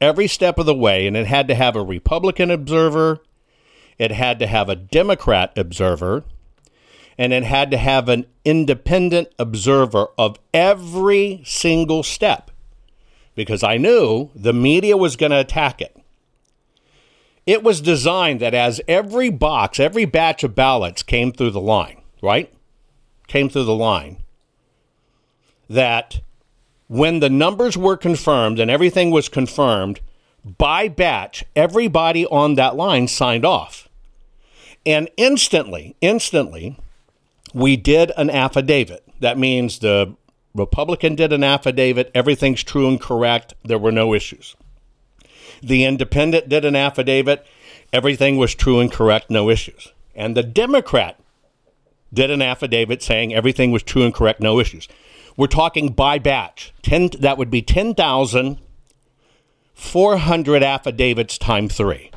every 0.00 0.26
step 0.26 0.58
of 0.58 0.66
the 0.66 0.74
way, 0.74 1.06
and 1.06 1.16
it 1.16 1.26
had 1.26 1.48
to 1.48 1.54
have 1.54 1.76
a 1.76 1.82
Republican 1.82 2.50
observer, 2.50 3.20
it 3.98 4.12
had 4.12 4.38
to 4.38 4.46
have 4.46 4.68
a 4.68 4.76
Democrat 4.76 5.52
observer, 5.56 6.24
and 7.18 7.32
it 7.32 7.44
had 7.44 7.70
to 7.70 7.76
have 7.76 8.08
an 8.08 8.26
independent 8.44 9.28
observer 9.38 10.08
of 10.18 10.38
every 10.52 11.42
single 11.44 12.02
step 12.02 12.50
because 13.34 13.62
I 13.62 13.76
knew 13.76 14.30
the 14.34 14.52
media 14.52 14.96
was 14.96 15.16
going 15.16 15.30
to 15.30 15.40
attack 15.40 15.80
it. 15.80 15.96
It 17.46 17.62
was 17.62 17.80
designed 17.80 18.40
that 18.40 18.54
as 18.54 18.80
every 18.86 19.30
box, 19.30 19.80
every 19.80 20.04
batch 20.04 20.44
of 20.44 20.54
ballots 20.54 21.02
came 21.02 21.32
through 21.32 21.50
the 21.50 21.60
line, 21.60 22.02
right? 22.22 22.52
came 23.32 23.48
through 23.48 23.64
the 23.64 23.74
line 23.74 24.22
that 25.70 26.20
when 26.86 27.20
the 27.20 27.30
numbers 27.30 27.78
were 27.78 27.96
confirmed 27.96 28.60
and 28.60 28.70
everything 28.70 29.10
was 29.10 29.26
confirmed 29.30 30.00
by 30.44 30.88
batch, 30.88 31.44
everybody 31.54 32.26
on 32.26 32.54
that 32.56 32.76
line 32.76 33.08
signed 33.08 33.44
off. 33.44 33.88
And 34.84 35.08
instantly, 35.16 35.94
instantly, 36.00 36.76
we 37.54 37.76
did 37.76 38.10
an 38.16 38.30
affidavit. 38.30 39.04
That 39.20 39.38
means 39.38 39.78
the 39.78 40.16
Republican 40.54 41.14
did 41.14 41.32
an 41.32 41.44
affidavit, 41.44 42.10
everything's 42.14 42.62
true 42.62 42.88
and 42.88 43.00
correct, 43.00 43.54
there 43.64 43.78
were 43.78 43.92
no 43.92 44.12
issues. 44.12 44.56
The 45.62 45.84
Independent 45.84 46.48
did 46.48 46.64
an 46.64 46.76
affidavit, 46.76 47.46
everything 47.92 48.36
was 48.36 48.54
true 48.54 48.80
and 48.80 48.92
correct, 48.92 49.30
no 49.30 49.48
issues. 49.48 49.92
And 50.14 50.36
the 50.36 50.42
Democrat 50.42 51.18
did 52.12 52.30
an 52.30 52.42
affidavit 52.42 53.02
saying 53.02 53.32
everything 53.32 53.70
was 53.70 53.82
true 53.82 54.02
and 54.02 54.12
correct, 54.12 54.40
no 54.40 54.60
issues. 54.60 54.88
We're 55.36 55.46
talking 55.46 55.88
by 55.90 56.18
batch. 56.18 56.74
10, 56.82 57.10
that 57.20 57.38
would 57.38 57.50
be 57.50 57.62
10,400 59.82 60.62
affidavits 60.62 61.36
times 61.36 61.74
three. 61.74 62.10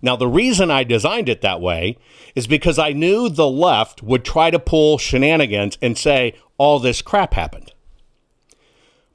Now, 0.00 0.14
the 0.14 0.28
reason 0.28 0.70
I 0.70 0.84
designed 0.84 1.28
it 1.28 1.42
that 1.42 1.60
way 1.60 1.98
is 2.36 2.46
because 2.46 2.78
I 2.78 2.92
knew 2.92 3.28
the 3.28 3.48
left 3.48 4.02
would 4.02 4.24
try 4.24 4.50
to 4.50 4.58
pull 4.58 4.96
shenanigans 4.96 5.76
and 5.82 5.98
say 5.98 6.34
all 6.56 6.78
this 6.78 7.02
crap 7.02 7.34
happened. 7.34 7.72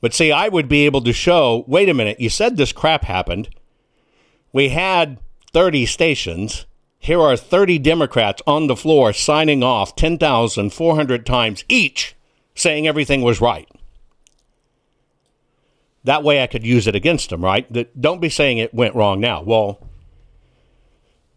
But 0.02 0.14
see, 0.14 0.32
I 0.32 0.50
would 0.50 0.68
be 0.68 0.86
able 0.86 1.02
to 1.02 1.14
show 1.14 1.64
wait 1.66 1.88
a 1.88 1.94
minute, 1.94 2.20
you 2.20 2.30
said 2.30 2.58
this 2.58 2.74
crap 2.74 3.06
happened. 3.06 3.50
We 4.52 4.70
had 4.70 5.18
30 5.54 5.86
stations 5.86 6.66
here 7.00 7.20
are 7.20 7.36
30 7.36 7.80
Democrats 7.80 8.42
on 8.48 8.68
the 8.68 8.78
floor 8.78 9.12
signing 9.12 9.62
off 9.62 9.94
10,400 9.96 11.26
times 11.26 11.66
each 11.68 12.16
saying 12.56 12.88
everything 12.88 13.22
was 13.22 13.42
right. 13.42 13.68
That 16.04 16.24
way 16.24 16.44
I 16.44 16.48
could 16.48 16.66
use 16.66 16.88
it 16.88 16.96
against 16.96 17.30
them, 17.30 17.44
right? 17.44 17.72
Don't 18.00 18.22
be 18.22 18.30
saying 18.30 18.58
it 18.58 18.74
went 18.74 18.96
wrong 18.96 19.20
now. 19.20 19.42
Well, 19.42 19.88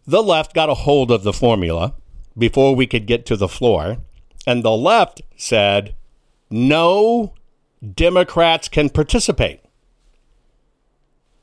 the 0.05 0.23
left 0.23 0.53
got 0.53 0.69
a 0.69 0.73
hold 0.73 1.11
of 1.11 1.23
the 1.23 1.33
formula 1.33 1.93
before 2.37 2.75
we 2.75 2.87
could 2.87 3.05
get 3.05 3.25
to 3.27 3.37
the 3.37 3.47
floor, 3.47 3.97
and 4.45 4.63
the 4.63 4.71
left 4.71 5.21
said 5.35 5.95
no 6.49 7.33
Democrats 7.93 8.67
can 8.67 8.89
participate. 8.89 9.61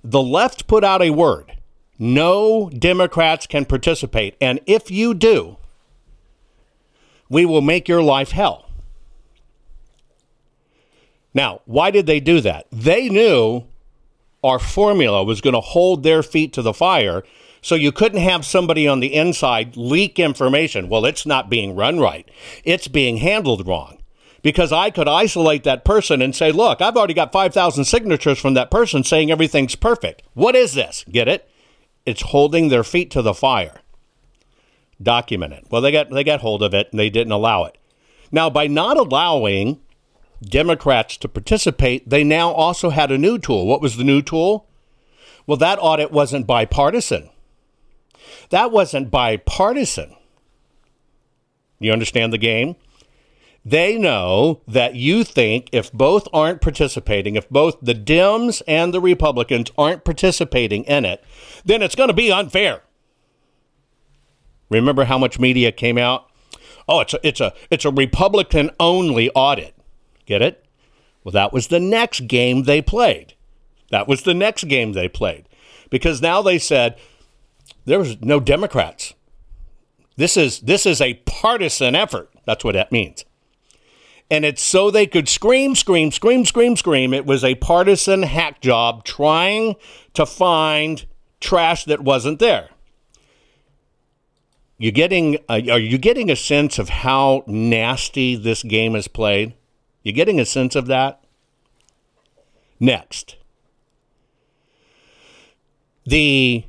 The 0.02 0.22
left 0.22 0.66
put 0.66 0.84
out 0.84 1.02
a 1.02 1.10
word 1.10 1.54
no 1.98 2.70
Democrats 2.70 3.46
can 3.46 3.64
participate. 3.64 4.36
And 4.40 4.60
if 4.66 4.90
you 4.90 5.14
do, 5.14 5.56
we 7.28 7.44
will 7.44 7.60
make 7.60 7.88
your 7.88 8.02
life 8.02 8.30
hell. 8.30 8.63
Now, 11.34 11.60
why 11.66 11.90
did 11.90 12.06
they 12.06 12.20
do 12.20 12.40
that? 12.40 12.66
They 12.70 13.08
knew 13.08 13.64
our 14.42 14.58
formula 14.58 15.24
was 15.24 15.40
going 15.40 15.54
to 15.54 15.60
hold 15.60 16.02
their 16.02 16.22
feet 16.22 16.52
to 16.54 16.62
the 16.62 16.72
fire, 16.72 17.24
so 17.60 17.74
you 17.74 17.92
couldn't 17.92 18.20
have 18.20 18.46
somebody 18.46 18.86
on 18.86 19.00
the 19.00 19.14
inside 19.14 19.76
leak 19.76 20.18
information. 20.18 20.88
Well, 20.88 21.04
it's 21.04 21.26
not 21.26 21.50
being 21.50 21.74
run 21.74 21.98
right, 21.98 22.28
it's 22.62 22.88
being 22.88 23.18
handled 23.18 23.66
wrong. 23.66 23.98
Because 24.42 24.72
I 24.72 24.90
could 24.90 25.08
isolate 25.08 25.64
that 25.64 25.86
person 25.86 26.20
and 26.20 26.36
say, 26.36 26.52
look, 26.52 26.82
I've 26.82 26.98
already 26.98 27.14
got 27.14 27.32
5,000 27.32 27.86
signatures 27.86 28.38
from 28.38 28.52
that 28.52 28.70
person 28.70 29.02
saying 29.02 29.30
everything's 29.30 29.74
perfect. 29.74 30.22
What 30.34 30.54
is 30.54 30.74
this? 30.74 31.02
Get 31.10 31.28
it? 31.28 31.48
it's 32.06 32.22
holding 32.22 32.68
their 32.68 32.84
feet 32.84 33.10
to 33.12 33.22
the 33.22 33.34
fire. 33.34 33.80
Document 35.02 35.52
it. 35.52 35.66
Well, 35.70 35.82
they 35.82 35.92
got 35.92 36.10
they 36.10 36.24
got 36.24 36.40
hold 36.40 36.62
of 36.62 36.74
it 36.74 36.88
and 36.90 36.98
they 36.98 37.10
didn't 37.10 37.32
allow 37.32 37.64
it. 37.64 37.76
Now, 38.30 38.48
by 38.48 38.66
not 38.66 38.96
allowing 38.96 39.80
Democrats 40.44 41.16
to 41.18 41.28
participate, 41.28 42.08
they 42.08 42.24
now 42.24 42.50
also 42.50 42.90
had 42.90 43.10
a 43.10 43.18
new 43.18 43.38
tool. 43.38 43.66
What 43.66 43.80
was 43.80 43.96
the 43.96 44.04
new 44.04 44.22
tool? 44.22 44.68
Well, 45.46 45.56
that 45.58 45.78
audit 45.80 46.10
wasn't 46.10 46.46
bipartisan. 46.46 47.30
That 48.50 48.70
wasn't 48.70 49.10
bipartisan. 49.10 50.16
You 51.78 51.92
understand 51.92 52.32
the 52.32 52.38
game? 52.38 52.76
They 53.64 53.98
know 53.98 54.60
that 54.68 54.94
you 54.94 55.24
think 55.24 55.68
if 55.72 55.90
both 55.92 56.28
aren't 56.32 56.60
participating, 56.60 57.34
if 57.34 57.48
both 57.48 57.76
the 57.80 57.94
Dems 57.94 58.60
and 58.68 58.92
the 58.92 59.00
Republicans 59.00 59.70
aren't 59.78 60.04
participating 60.04 60.84
in 60.84 61.04
it, 61.04 61.24
then 61.64 61.82
it's 61.82 61.94
going 61.94 62.08
to 62.08 62.14
be 62.14 62.30
unfair. 62.30 62.82
Remember 64.68 65.04
how 65.04 65.18
much 65.18 65.38
media 65.38 65.72
came 65.72 65.96
out? 65.96 66.30
Oh, 66.86 67.00
it's 67.00 67.14
a, 67.14 67.26
it's 67.26 67.40
a, 67.40 67.54
it's 67.70 67.84
a 67.86 67.90
Republican 67.90 68.70
only 68.78 69.30
audit. 69.30 69.73
Get 70.26 70.42
it? 70.42 70.64
Well, 71.22 71.32
that 71.32 71.52
was 71.52 71.68
the 71.68 71.80
next 71.80 72.26
game 72.26 72.64
they 72.64 72.82
played. 72.82 73.34
That 73.90 74.08
was 74.08 74.22
the 74.22 74.34
next 74.34 74.64
game 74.64 74.92
they 74.92 75.08
played 75.08 75.48
because 75.90 76.20
now 76.20 76.42
they 76.42 76.58
said 76.58 76.98
there 77.84 77.98
was 77.98 78.20
no 78.20 78.40
Democrats. 78.40 79.14
This 80.16 80.36
is 80.36 80.60
this 80.60 80.86
is 80.86 81.00
a 81.00 81.14
partisan 81.26 81.94
effort. 81.94 82.30
That's 82.46 82.64
what 82.64 82.74
that 82.74 82.92
means. 82.92 83.24
And 84.30 84.44
it's 84.44 84.62
so 84.62 84.90
they 84.90 85.06
could 85.06 85.28
scream, 85.28 85.74
scream, 85.74 86.10
scream, 86.10 86.44
scream, 86.44 86.76
scream. 86.76 87.12
It 87.12 87.26
was 87.26 87.44
a 87.44 87.56
partisan 87.56 88.22
hack 88.22 88.60
job 88.60 89.04
trying 89.04 89.76
to 90.14 90.24
find 90.24 91.04
trash 91.40 91.84
that 91.84 92.00
wasn't 92.00 92.38
there. 92.38 92.70
You 94.78 94.90
getting 94.92 95.36
uh, 95.48 95.60
are 95.70 95.78
you 95.78 95.98
getting 95.98 96.30
a 96.30 96.36
sense 96.36 96.78
of 96.78 96.88
how 96.88 97.44
nasty 97.46 98.34
this 98.34 98.62
game 98.62 98.96
is 98.96 99.08
played? 99.08 99.54
You 100.04 100.12
getting 100.12 100.38
a 100.38 100.44
sense 100.44 100.76
of 100.76 100.86
that? 100.86 101.24
Next. 102.78 103.36
The 106.06 106.64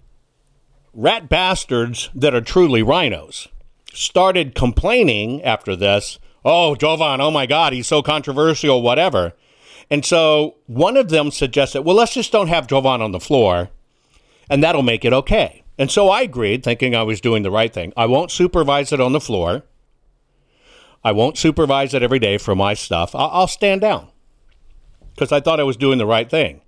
rat 0.94 1.30
bastards 1.30 2.10
that 2.16 2.34
are 2.34 2.42
truly 2.42 2.82
RINOs 2.82 3.50
started 3.94 4.56
complaining 4.56 5.44
after 5.44 5.76
this 5.76 6.18
oh, 6.46 6.76
Jovan, 6.76 7.20
oh 7.20 7.32
my 7.32 7.48
God, 7.48 7.74
he's 7.74 7.88
so 7.88 8.04
controversial, 8.04 8.82
whatever. 8.82 9.34
And 9.90 10.06
so 10.06 10.56
one 10.68 10.96
of 10.96 11.10
them 11.10 11.32
suggested, 11.32 11.82
well, 11.82 11.96
let's 11.96 12.14
just 12.14 12.32
don't 12.32 12.48
have 12.48 12.68
Jovan 12.68 13.02
on 13.02 13.12
the 13.12 13.20
floor, 13.20 13.70
and 14.50 14.64
that'll 14.64 14.84
make 14.84 15.04
it 15.04 15.12
okay. 15.12 15.64
And 15.78 15.92
so 15.92 16.10
I 16.10 16.22
agreed, 16.22 16.64
thinking 16.64 16.96
I 16.96 17.04
was 17.04 17.20
doing 17.20 17.44
the 17.44 17.52
right 17.52 17.74
thing. 17.74 17.92
I 17.98 18.06
won't 18.06 18.32
supervise 18.32 18.94
it 18.94 19.02
on 19.02 19.12
the 19.12 19.20
floor. 19.20 19.64
I 21.06 21.12
won't 21.12 21.38
supervise 21.38 21.94
it 21.94 22.02
every 22.04 22.20
day 22.20 22.40
for 22.40 22.56
my 22.56 22.74
stuff. 22.74 23.14
I'll, 23.14 23.30
I'll 23.32 23.48
stand 23.48 23.82
down 23.82 24.10
because 25.14 25.32
I 25.32 25.40
thought 25.40 25.60
I 25.60 25.64
was 25.64 25.78
doing 25.78 26.00
the 26.00 26.06
right 26.06 26.30
thing. 26.30 26.62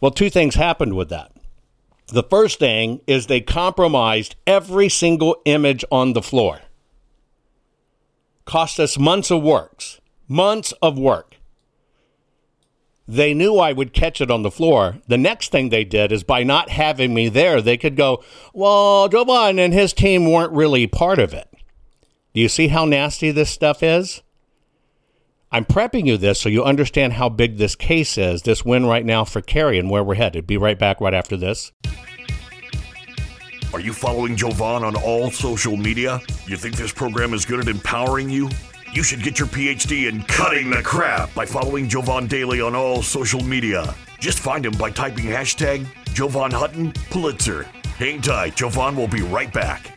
Well, 0.00 0.10
two 0.10 0.30
things 0.30 0.54
happened 0.54 0.96
with 0.96 1.10
that. 1.10 1.30
The 2.08 2.22
first 2.22 2.58
thing 2.58 3.02
is 3.06 3.26
they 3.26 3.40
compromised 3.42 4.36
every 4.46 4.88
single 4.88 5.36
image 5.44 5.84
on 5.92 6.14
the 6.14 6.22
floor 6.22 6.60
cost 8.44 8.78
us 8.78 8.98
months 8.98 9.30
of 9.30 9.42
works, 9.42 10.00
months 10.28 10.72
of 10.82 10.98
work. 10.98 11.36
They 13.06 13.34
knew 13.34 13.58
I 13.58 13.72
would 13.72 13.92
catch 13.92 14.20
it 14.20 14.30
on 14.30 14.42
the 14.42 14.50
floor. 14.50 14.98
The 15.08 15.18
next 15.18 15.52
thing 15.52 15.68
they 15.68 15.84
did 15.84 16.10
is 16.10 16.24
by 16.24 16.42
not 16.42 16.70
having 16.70 17.12
me 17.12 17.28
there, 17.28 17.60
they 17.60 17.76
could 17.76 17.96
go, 17.96 18.22
well, 18.54 19.08
Biden 19.08 19.58
and 19.58 19.74
his 19.74 19.92
team 19.92 20.30
weren't 20.30 20.52
really 20.52 20.86
part 20.86 21.18
of 21.18 21.34
it. 21.34 21.53
Do 22.34 22.40
you 22.40 22.48
see 22.48 22.66
how 22.66 22.84
nasty 22.84 23.30
this 23.30 23.48
stuff 23.48 23.80
is? 23.80 24.22
I'm 25.52 25.64
prepping 25.64 26.04
you 26.04 26.16
this 26.16 26.40
so 26.40 26.48
you 26.48 26.64
understand 26.64 27.12
how 27.12 27.28
big 27.28 27.58
this 27.58 27.76
case 27.76 28.18
is, 28.18 28.42
this 28.42 28.64
win 28.64 28.86
right 28.86 29.06
now 29.06 29.22
for 29.22 29.40
Kari 29.40 29.78
and 29.78 29.88
where 29.88 30.02
we're 30.02 30.16
headed. 30.16 30.44
Be 30.44 30.56
right 30.56 30.76
back 30.76 31.00
right 31.00 31.14
after 31.14 31.36
this. 31.36 31.70
Are 33.72 33.78
you 33.78 33.92
following 33.92 34.34
Jovan 34.34 34.82
on 34.82 34.96
all 34.96 35.30
social 35.30 35.76
media? 35.76 36.20
You 36.48 36.56
think 36.56 36.74
this 36.74 36.92
program 36.92 37.34
is 37.34 37.44
good 37.44 37.60
at 37.60 37.68
empowering 37.68 38.28
you? 38.28 38.50
You 38.92 39.04
should 39.04 39.22
get 39.22 39.38
your 39.38 39.46
PhD 39.46 40.08
in 40.08 40.22
cutting 40.22 40.70
the 40.70 40.82
crap 40.82 41.32
by 41.34 41.46
following 41.46 41.88
Jovan 41.88 42.26
Daily 42.26 42.60
on 42.60 42.74
all 42.74 43.00
social 43.00 43.44
media. 43.44 43.94
Just 44.18 44.40
find 44.40 44.66
him 44.66 44.76
by 44.76 44.90
typing 44.90 45.26
hashtag 45.26 45.86
Jovan 46.14 46.50
Hutton 46.50 46.92
Pulitzer. 47.10 47.62
Hang 47.96 48.20
tight, 48.20 48.56
Jovan 48.56 48.96
will 48.96 49.06
be 49.06 49.22
right 49.22 49.52
back. 49.52 49.96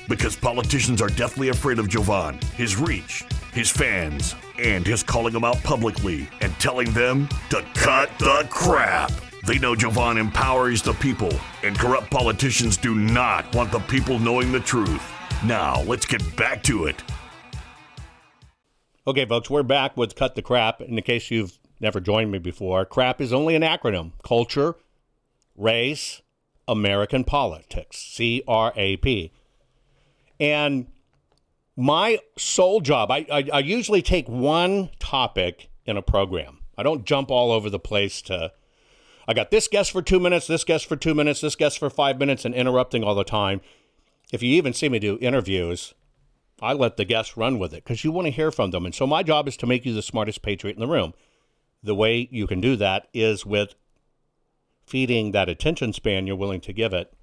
Because 0.11 0.35
politicians 0.35 1.01
are 1.01 1.07
deathly 1.07 1.47
afraid 1.47 1.79
of 1.79 1.87
Jovan, 1.87 2.37
his 2.57 2.75
reach, 2.75 3.23
his 3.53 3.69
fans, 3.69 4.35
and 4.59 4.85
his 4.85 5.03
calling 5.03 5.31
them 5.31 5.45
out 5.45 5.63
publicly 5.63 6.27
and 6.41 6.51
telling 6.59 6.91
them 6.91 7.29
to 7.49 7.65
cut 7.75 8.09
the 8.19 8.45
crap. 8.49 9.09
They 9.47 9.57
know 9.57 9.73
Jovan 9.73 10.17
empowers 10.17 10.81
the 10.81 10.91
people, 10.95 11.31
and 11.63 11.79
corrupt 11.79 12.11
politicians 12.11 12.75
do 12.75 12.93
not 12.93 13.55
want 13.55 13.71
the 13.71 13.79
people 13.79 14.19
knowing 14.19 14.51
the 14.51 14.59
truth. 14.59 15.01
Now, 15.45 15.81
let's 15.83 16.05
get 16.05 16.35
back 16.35 16.61
to 16.63 16.87
it. 16.87 17.01
Okay, 19.07 19.25
folks, 19.25 19.49
we're 19.49 19.63
back 19.63 19.95
with 19.95 20.15
Cut 20.15 20.35
the 20.35 20.41
Crap. 20.41 20.81
In 20.81 20.95
the 20.95 21.01
case 21.01 21.31
you've 21.31 21.57
never 21.79 22.01
joined 22.01 22.33
me 22.33 22.37
before, 22.37 22.83
CRAP 22.83 23.21
is 23.21 23.31
only 23.31 23.55
an 23.55 23.61
acronym 23.61 24.11
Culture, 24.25 24.75
Race, 25.55 26.21
American 26.67 27.23
Politics. 27.23 27.97
C 27.97 28.43
R 28.45 28.73
A 28.75 28.97
P. 28.97 29.31
And 30.41 30.87
my 31.77 32.19
sole 32.35 32.81
job, 32.81 33.11
I, 33.11 33.27
I, 33.31 33.49
I, 33.53 33.59
usually 33.59 34.01
take 34.01 34.27
one 34.27 34.89
topic 34.97 35.69
in 35.85 35.97
a 35.97 36.01
program. 36.01 36.61
I 36.75 36.81
don't 36.81 37.05
jump 37.05 37.29
all 37.29 37.51
over 37.51 37.69
the 37.69 37.79
place 37.79 38.23
to, 38.23 38.51
I 39.27 39.35
got 39.35 39.51
this 39.51 39.67
guest 39.67 39.91
for 39.91 40.01
two 40.01 40.19
minutes, 40.19 40.47
this 40.47 40.63
guest 40.63 40.87
for 40.87 40.95
two 40.95 41.13
minutes, 41.13 41.41
this 41.41 41.55
guest 41.55 41.77
for 41.77 41.91
five 41.91 42.17
minutes, 42.17 42.43
and 42.43 42.55
interrupting 42.55 43.03
all 43.03 43.13
the 43.13 43.23
time. 43.23 43.61
If 44.33 44.41
you 44.41 44.55
even 44.55 44.73
see 44.73 44.89
me 44.89 44.97
do 44.97 45.19
interviews, 45.21 45.93
I 46.59 46.73
let 46.73 46.97
the 46.97 47.05
guests 47.05 47.37
run 47.37 47.59
with 47.59 47.71
it 47.71 47.83
because 47.83 48.03
you 48.03 48.11
want 48.11 48.25
to 48.25 48.31
hear 48.31 48.51
from 48.51 48.71
them. 48.71 48.85
And 48.85 48.95
so 48.95 49.05
my 49.05 49.21
job 49.21 49.47
is 49.47 49.57
to 49.57 49.67
make 49.67 49.85
you 49.85 49.93
the 49.93 50.01
smartest 50.01 50.41
patriot 50.41 50.73
in 50.73 50.79
the 50.79 50.87
room. 50.87 51.13
The 51.83 51.95
way 51.95 52.27
you 52.31 52.47
can 52.47 52.61
do 52.61 52.75
that 52.77 53.09
is 53.13 53.45
with 53.45 53.75
feeding 54.87 55.33
that 55.33 55.49
attention 55.49 55.93
span 55.93 56.25
you're 56.25 56.35
willing 56.35 56.61
to 56.61 56.73
give 56.73 56.93
it 56.93 57.13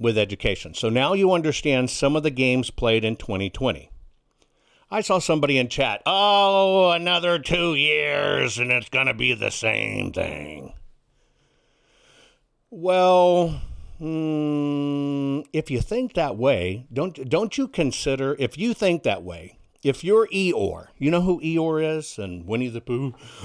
with 0.00 0.18
education. 0.18 0.74
So 0.74 0.88
now 0.88 1.12
you 1.12 1.32
understand 1.32 1.90
some 1.90 2.16
of 2.16 2.24
the 2.24 2.30
games 2.30 2.70
played 2.70 3.04
in 3.04 3.16
2020. 3.16 3.90
I 4.90 5.02
saw 5.02 5.20
somebody 5.20 5.58
in 5.58 5.68
chat, 5.68 6.02
oh, 6.06 6.90
another 6.90 7.38
two 7.38 7.74
years 7.74 8.58
and 8.58 8.72
it's 8.72 8.88
going 8.88 9.06
to 9.06 9.14
be 9.14 9.34
the 9.34 9.50
same 9.50 10.12
thing. 10.12 10.72
Well, 12.70 13.60
mm, 14.00 15.44
if 15.52 15.70
you 15.70 15.80
think 15.80 16.14
that 16.14 16.36
way, 16.36 16.86
don't, 16.92 17.28
don't 17.28 17.56
you 17.56 17.68
consider, 17.68 18.34
if 18.38 18.58
you 18.58 18.74
think 18.74 19.04
that 19.04 19.22
way, 19.22 19.58
if 19.82 20.02
you're 20.02 20.26
Eeyore, 20.28 20.88
you 20.98 21.10
know 21.10 21.22
who 21.22 21.40
Eeyore 21.40 21.98
is? 21.98 22.18
And 22.18 22.46
Winnie 22.46 22.68
the 22.68 22.80
Pooh? 22.80 23.14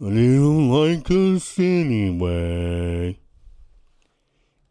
they 0.00 0.36
don't 0.36 0.70
like 0.70 1.10
us 1.10 1.58
anyway. 1.58 3.18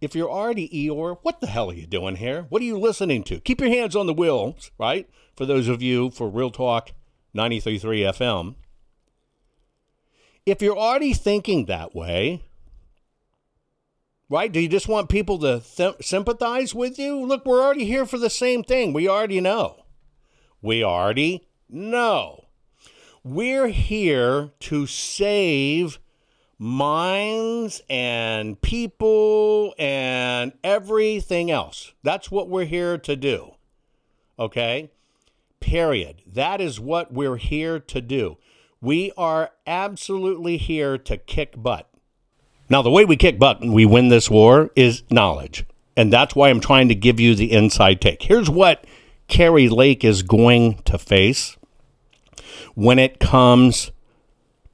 If 0.04 0.16
you're 0.16 0.30
already 0.30 0.68
Eeyore, 0.68 1.20
what 1.22 1.40
the 1.40 1.48
hell 1.48 1.72
are 1.72 1.74
you 1.74 1.88
doing 1.88 2.18
here? 2.18 2.46
What 2.50 2.62
are 2.62 2.66
you 2.66 2.78
listening 2.78 3.24
to? 3.24 3.40
Keep 3.40 3.62
your 3.62 3.70
hands 3.70 3.96
on 3.96 4.06
the 4.06 4.14
wheels, 4.14 4.70
right? 4.78 5.10
For 5.34 5.46
those 5.46 5.70
of 5.70 5.82
you 5.82 6.10
for 6.10 6.28
Real 6.28 6.52
Talk 6.52 6.92
93.3 7.34 7.80
FM. 8.14 8.56
If 10.46 10.62
you're 10.62 10.78
already 10.78 11.14
thinking 11.14 11.68
that 11.68 11.96
way, 11.96 12.44
right? 14.28 14.52
Do 14.52 14.60
you 14.60 14.68
just 14.68 14.90
want 14.90 15.08
people 15.08 15.40
to 15.40 15.62
th- 15.62 16.06
sympathize 16.06 16.76
with 16.76 17.00
you? 17.00 17.26
Look, 17.26 17.46
we're 17.46 17.64
already 17.64 17.86
here 17.86 18.06
for 18.06 18.18
the 18.18 18.30
same 18.30 18.62
thing. 18.62 18.92
We 18.92 19.08
already 19.08 19.40
know. 19.40 19.86
We 20.62 20.84
already 20.84 21.48
know. 21.70 22.48
We're 23.24 23.70
here 23.70 24.52
to 24.60 24.86
save 24.86 25.98
minds 26.64 27.82
and 27.90 28.60
people 28.62 29.76
and 29.78 30.54
everything 30.64 31.52
else. 31.52 31.92
That's 32.04 32.32
what 32.32 32.48
we're 32.48 32.64
here 32.64 32.98
to 33.00 33.18
do. 33.18 33.56
Okay? 34.40 34.90
Period. 35.60 36.22
That 36.26 36.62
is 36.62 36.80
what 36.80 37.12
we're 37.12 37.36
here 37.36 37.80
to 37.80 38.00
do. 38.00 38.38
We 38.80 39.12
are 39.18 39.52
absolutely 39.68 40.56
here 40.56 40.98
to 41.00 41.18
kick 41.18 41.62
butt. 41.62 41.90
Now, 42.70 42.82
the 42.82 42.90
way 42.90 43.04
we 43.04 43.18
kick 43.18 43.38
butt 43.38 43.60
and 43.60 43.74
we 43.74 43.86
win 43.86 44.08
this 44.08 44.30
war 44.30 44.72
is 44.74 45.04
knowledge. 45.12 45.66
And 45.98 46.14
that's 46.14 46.34
why 46.34 46.50
I'm 46.50 46.62
trying 46.62 46.88
to 46.88 46.96
give 46.96 47.20
you 47.20 47.36
the 47.36 47.52
inside 47.52 48.00
take. 48.00 48.24
Here's 48.24 48.50
what 48.50 48.86
Kari 49.28 49.68
Lake 49.68 50.06
is 50.06 50.24
going 50.24 50.82
to 50.86 50.98
face 50.98 51.58
when 52.74 53.00
it 53.00 53.20
comes 53.20 53.92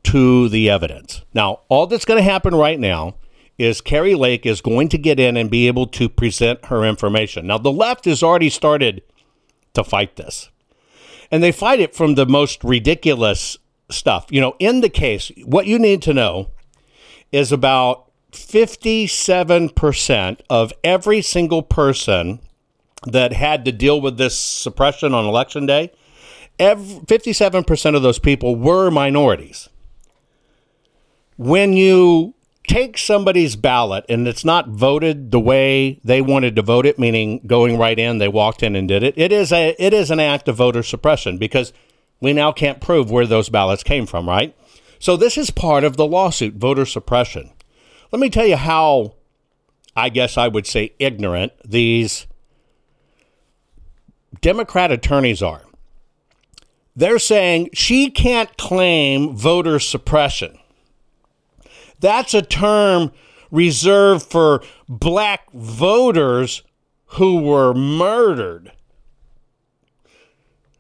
to 0.04 0.50
the 0.50 0.70
evidence. 0.70 1.22
Now, 1.34 1.62
all 1.70 1.88
that's 1.88 2.06
going 2.06 2.18
to 2.18 2.30
happen 2.30 2.54
right 2.56 2.80
now 2.80 3.16
is 3.58 3.82
Kari 3.82 4.14
Lake 4.16 4.46
is 4.46 4.62
going 4.62 4.88
to 4.90 4.98
get 4.98 5.20
in 5.20 5.36
and 5.36 5.52
be 5.52 5.68
able 5.68 5.88
to 5.88 6.08
present 6.08 6.64
her 6.66 6.86
information. 6.86 7.48
Now, 7.48 7.58
the 7.58 7.72
left 7.72 8.06
has 8.06 8.24
already 8.24 8.50
started 8.50 9.02
to 9.74 9.84
fight 9.84 10.16
this, 10.16 10.50
and 11.30 11.44
they 11.44 11.52
fight 11.52 11.82
it 11.82 11.94
from 11.94 12.16
the 12.16 12.26
most 12.26 12.64
ridiculous 12.64 13.58
stuff. 13.92 14.28
You 14.30 14.40
know, 14.40 14.56
in 14.60 14.80
the 14.82 14.90
case, 14.90 15.32
what 15.46 15.68
you 15.68 15.78
need 15.78 16.02
to 16.04 16.14
know 16.14 16.52
is 17.32 17.52
about 17.52 18.10
57% 18.32 20.40
of 20.50 20.74
every 20.84 21.22
single 21.22 21.62
person 21.62 22.40
that 23.06 23.34
had 23.34 23.66
to 23.66 23.72
deal 23.72 24.02
with 24.02 24.18
this 24.18 24.40
suppression 24.40 25.14
on 25.14 25.26
election 25.26 25.66
day, 25.66 25.92
every, 26.58 27.02
57% 27.02 27.96
of 27.96 28.02
those 28.02 28.20
people 28.20 28.56
were 28.56 28.90
minorities 28.90 29.68
when 31.40 31.72
you 31.72 32.34
take 32.68 32.98
somebody's 32.98 33.56
ballot 33.56 34.04
and 34.10 34.28
it's 34.28 34.44
not 34.44 34.68
voted 34.68 35.32
the 35.32 35.40
way 35.40 35.98
they 36.04 36.20
wanted 36.20 36.54
to 36.58 36.62
vote 36.62 36.86
it, 36.86 37.00
meaning 37.00 37.40
going 37.48 37.78
right 37.78 37.98
in, 37.98 38.18
they 38.18 38.28
walked 38.28 38.62
in 38.62 38.76
and 38.76 38.90
did 38.90 39.04
it, 39.04 39.18
it 39.18 39.32
is 39.32 39.54
a 39.54 39.74
it 39.80 39.94
is 39.94 40.12
an 40.12 40.20
act 40.20 40.50
of 40.50 40.58
voter 40.58 40.84
suppression 40.84 41.38
because 41.38 41.72
we 42.20 42.34
now 42.34 42.52
can't 42.52 42.82
prove 42.82 43.10
where 43.10 43.26
those 43.26 43.48
ballots 43.48 43.84
came 43.84 44.06
from, 44.06 44.28
right? 44.28 44.54
So 45.00 45.16
this 45.16 45.38
is 45.38 45.50
part 45.50 45.86
of 45.86 45.96
the 45.96 46.06
lawsuit, 46.06 46.56
voter 46.56 46.86
suppression. 46.86 47.52
Let 48.12 48.20
me 48.20 48.30
tell 48.30 48.46
you 48.46 48.58
how 48.58 49.14
I 49.96 50.10
guess 50.10 50.38
I 50.38 50.50
would 50.50 50.68
say 50.68 50.92
ignorant 51.00 51.54
these 51.64 52.28
Democrat 54.42 54.92
attorneys 54.92 55.42
are. 55.42 55.64
They're 56.98 57.18
saying 57.18 57.70
she 57.72 58.10
can't 58.10 58.58
claim 58.58 59.38
voter 59.38 59.80
suppression 59.80 60.60
that's 62.00 62.34
a 62.34 62.42
term 62.42 63.12
reserved 63.52 64.26
for 64.26 64.64
black 64.88 65.52
voters 65.52 66.64
who 67.14 67.42
were 67.42 67.74
murdered. 67.74 68.72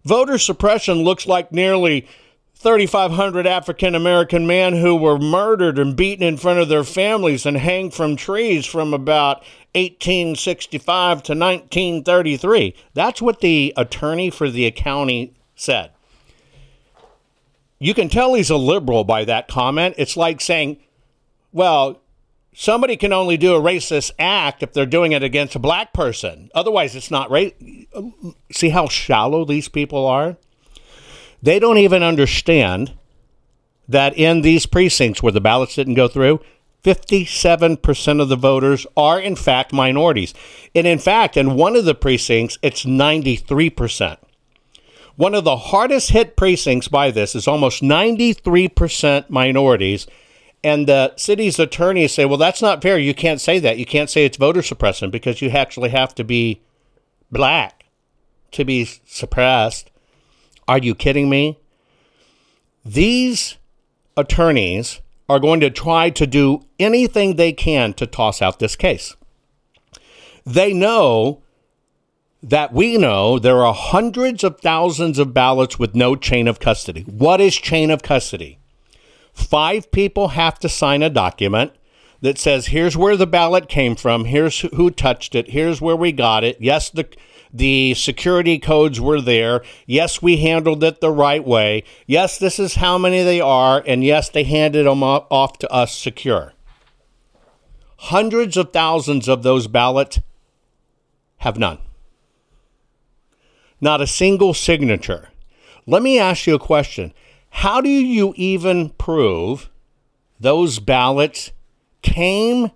Voter 0.05 0.37
suppression 0.37 1.03
looks 1.03 1.27
like 1.27 1.51
nearly 1.51 2.07
3,500 2.55 3.47
African 3.47 3.95
American 3.95 4.45
men 4.45 4.75
who 4.75 4.95
were 4.95 5.17
murdered 5.17 5.79
and 5.79 5.95
beaten 5.95 6.25
in 6.25 6.37
front 6.37 6.59
of 6.59 6.67
their 6.67 6.83
families 6.83 7.45
and 7.45 7.57
hanged 7.57 7.93
from 7.93 8.15
trees 8.15 8.65
from 8.65 8.93
about 8.93 9.37
1865 9.75 11.23
to 11.23 11.31
1933. 11.33 12.75
That's 12.93 13.21
what 13.21 13.39
the 13.39 13.73
attorney 13.77 14.29
for 14.29 14.49
the 14.49 14.69
county 14.71 15.33
said. 15.55 15.91
You 17.79 17.93
can 17.93 18.09
tell 18.09 18.33
he's 18.33 18.49
a 18.49 18.57
liberal 18.57 19.05
by 19.05 19.23
that 19.23 19.47
comment. 19.47 19.95
It's 19.97 20.17
like 20.17 20.41
saying, 20.41 20.79
well, 21.51 22.01
somebody 22.53 22.97
can 22.97 23.13
only 23.13 23.37
do 23.37 23.55
a 23.55 23.61
racist 23.61 24.11
act 24.19 24.63
if 24.63 24.73
they're 24.73 24.85
doing 24.85 25.11
it 25.11 25.23
against 25.23 25.55
a 25.55 25.59
black 25.59 25.93
person. 25.93 26.49
Otherwise, 26.53 26.95
it's 26.95 27.11
not 27.11 27.29
right. 27.29 27.55
See 28.51 28.69
how 28.69 28.87
shallow 28.87 29.45
these 29.45 29.69
people 29.69 30.05
are? 30.05 30.37
They 31.41 31.59
don't 31.59 31.77
even 31.77 32.03
understand 32.03 32.93
that 33.87 34.15
in 34.17 34.41
these 34.41 34.65
precincts 34.65 35.23
where 35.23 35.31
the 35.31 35.41
ballots 35.41 35.75
didn't 35.75 35.95
go 35.95 36.07
through, 36.07 36.41
57% 36.83 38.21
of 38.21 38.29
the 38.29 38.35
voters 38.35 38.87
are 38.95 39.19
in 39.19 39.35
fact 39.35 39.73
minorities. 39.73 40.33
And 40.73 40.87
in 40.87 40.99
fact, 40.99 41.35
in 41.35 41.55
one 41.55 41.75
of 41.75 41.85
the 41.85 41.95
precincts, 41.95 42.57
it's 42.61 42.85
93%. 42.85 44.17
One 45.15 45.35
of 45.35 45.43
the 45.43 45.57
hardest 45.57 46.11
hit 46.11 46.37
precincts 46.37 46.87
by 46.87 47.11
this 47.11 47.35
is 47.35 47.47
almost 47.47 47.81
93% 47.81 49.29
minorities. 49.29 50.07
And 50.63 50.87
the 50.87 51.15
city's 51.15 51.57
attorneys 51.57 52.13
say, 52.13 52.25
well, 52.25 52.37
that's 52.37 52.61
not 52.61 52.81
fair. 52.81 52.97
You 52.97 53.13
can't 53.13 53.39
say 53.39 53.59
that. 53.59 53.77
You 53.77 53.85
can't 53.85 54.09
say 54.09 54.25
it's 54.25 54.37
voter 54.37 54.61
suppression 54.61 55.09
because 55.09 55.41
you 55.41 55.49
actually 55.49 55.89
have 55.89 56.13
to 56.15 56.23
be 56.23 56.61
black 57.31 57.85
to 58.51 58.65
be 58.65 58.85
suppressed. 59.05 59.89
Are 60.67 60.79
you 60.79 60.95
kidding 60.95 61.29
me? 61.29 61.59
These 62.83 63.57
attorneys 64.17 65.01
are 65.27 65.39
going 65.39 65.59
to 65.61 65.69
try 65.69 66.09
to 66.09 66.27
do 66.27 66.65
anything 66.79 67.35
they 67.35 67.53
can 67.53 67.93
to 67.93 68.07
toss 68.07 68.41
out 68.41 68.59
this 68.59 68.75
case. 68.75 69.15
They 70.45 70.73
know 70.73 71.41
that 72.41 72.73
we 72.73 72.97
know 72.97 73.37
there 73.37 73.63
are 73.63 73.73
hundreds 73.73 74.43
of 74.43 74.59
thousands 74.59 75.19
of 75.19 75.33
ballots 75.33 75.77
with 75.77 75.93
no 75.93 76.15
chain 76.15 76.47
of 76.47 76.59
custody. 76.59 77.01
What 77.03 77.41
is 77.41 77.55
chain 77.55 77.91
of 77.91 78.01
custody? 78.01 78.58
Five 79.39 79.91
people 79.91 80.29
have 80.29 80.59
to 80.59 80.69
sign 80.69 81.01
a 81.01 81.09
document 81.09 81.73
that 82.21 82.37
says, 82.37 82.67
here's 82.67 82.97
where 82.97 83.15
the 83.15 83.25
ballot 83.25 83.69
came 83.69 83.95
from, 83.95 84.25
here's 84.25 84.59
who 84.59 84.91
touched 84.91 85.33
it, 85.33 85.51
here's 85.51 85.81
where 85.81 85.95
we 85.95 86.11
got 86.11 86.43
it. 86.43 86.57
Yes, 86.59 86.89
the 86.89 87.07
the 87.51 87.95
security 87.95 88.59
codes 88.59 89.01
were 89.01 89.21
there. 89.21 89.63
Yes, 89.87 90.21
we 90.21 90.37
handled 90.37 90.83
it 90.83 91.01
the 91.01 91.09
right 91.09 91.43
way. 91.43 91.83
Yes, 92.05 92.37
this 92.37 92.59
is 92.59 92.75
how 92.75 92.99
many 92.99 93.23
they 93.23 93.41
are. 93.41 93.83
And 93.87 94.03
yes, 94.03 94.29
they 94.29 94.43
handed 94.43 94.85
them 94.85 95.01
off 95.01 95.57
to 95.59 95.71
us 95.71 95.97
secure. 95.97 96.53
Hundreds 97.97 98.55
of 98.55 98.71
thousands 98.71 99.27
of 99.27 99.41
those 99.41 99.67
ballots 99.67 100.19
have 101.37 101.57
none. 101.57 101.79
Not 103.81 103.99
a 103.99 104.05
single 104.05 104.53
signature. 104.53 105.29
Let 105.87 106.03
me 106.03 106.19
ask 106.19 106.45
you 106.45 106.53
a 106.53 106.59
question. 106.59 107.13
How 107.49 107.81
do 107.81 107.89
you 107.89 108.33
even 108.37 108.89
prove 108.91 109.69
those 110.39 110.79
ballots 110.79 111.51
came 112.01 112.71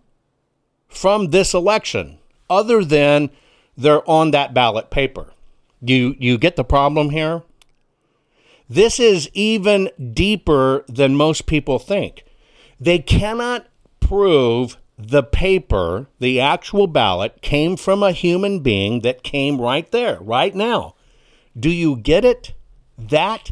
from 0.87 1.31
this 1.31 1.53
election 1.53 2.19
other 2.49 2.83
than 2.83 3.29
they're 3.75 4.07
on 4.09 4.31
that 4.31 4.53
ballot 4.53 4.89
paper. 4.89 5.33
You 5.81 6.15
you 6.19 6.37
get 6.37 6.55
the 6.55 6.63
problem 6.63 7.09
here? 7.09 7.43
This 8.69 8.99
is 8.99 9.29
even 9.33 9.89
deeper 10.13 10.85
than 10.87 11.15
most 11.15 11.45
people 11.45 11.79
think. 11.79 12.23
They 12.79 12.99
cannot 12.99 13.67
prove 13.99 14.77
the 14.97 15.23
paper, 15.23 16.07
the 16.19 16.39
actual 16.39 16.87
ballot, 16.87 17.41
came 17.41 17.75
from 17.75 18.03
a 18.03 18.11
human 18.11 18.59
being 18.59 19.01
that 19.01 19.23
came 19.23 19.59
right 19.59 19.91
there, 19.91 20.19
right 20.21 20.53
now. 20.55 20.95
Do 21.59 21.69
you 21.69 21.97
get 21.97 22.23
it? 22.23 22.53
That 22.97 23.51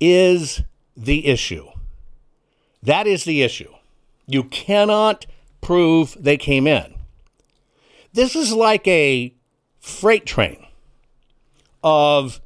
is 0.00 0.62
the 0.96 1.26
issue. 1.26 1.68
That 2.82 3.06
is 3.06 3.24
the 3.24 3.42
issue. 3.42 3.72
You 4.26 4.44
cannot 4.44 5.26
prove 5.60 6.16
they 6.18 6.36
came 6.36 6.66
in. 6.66 6.94
This 8.12 8.36
is 8.36 8.52
like 8.52 8.86
a 8.86 9.34
freight 9.80 10.26
train 10.26 10.66
of 11.82 12.40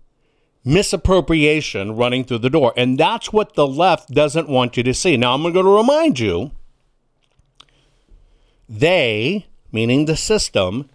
misappropriation 0.65 1.97
running 1.97 2.25
through 2.25 2.39
the 2.39 2.51
door. 2.51 2.73
And 2.77 2.99
that's 2.99 3.33
what 3.33 3.55
the 3.55 3.67
left 3.67 4.11
doesn't 4.11 4.49
want 4.49 4.77
you 4.77 4.83
to 4.83 4.95
see. 4.95 5.17
Now, 5.17 5.35
I'm 5.35 5.43
going 5.43 5.65
to 5.65 5.77
remind 5.77 6.19
you 6.19 6.53
they, 8.69 9.47
meaning 9.73 10.05
the 10.05 10.17
system, 10.17 10.91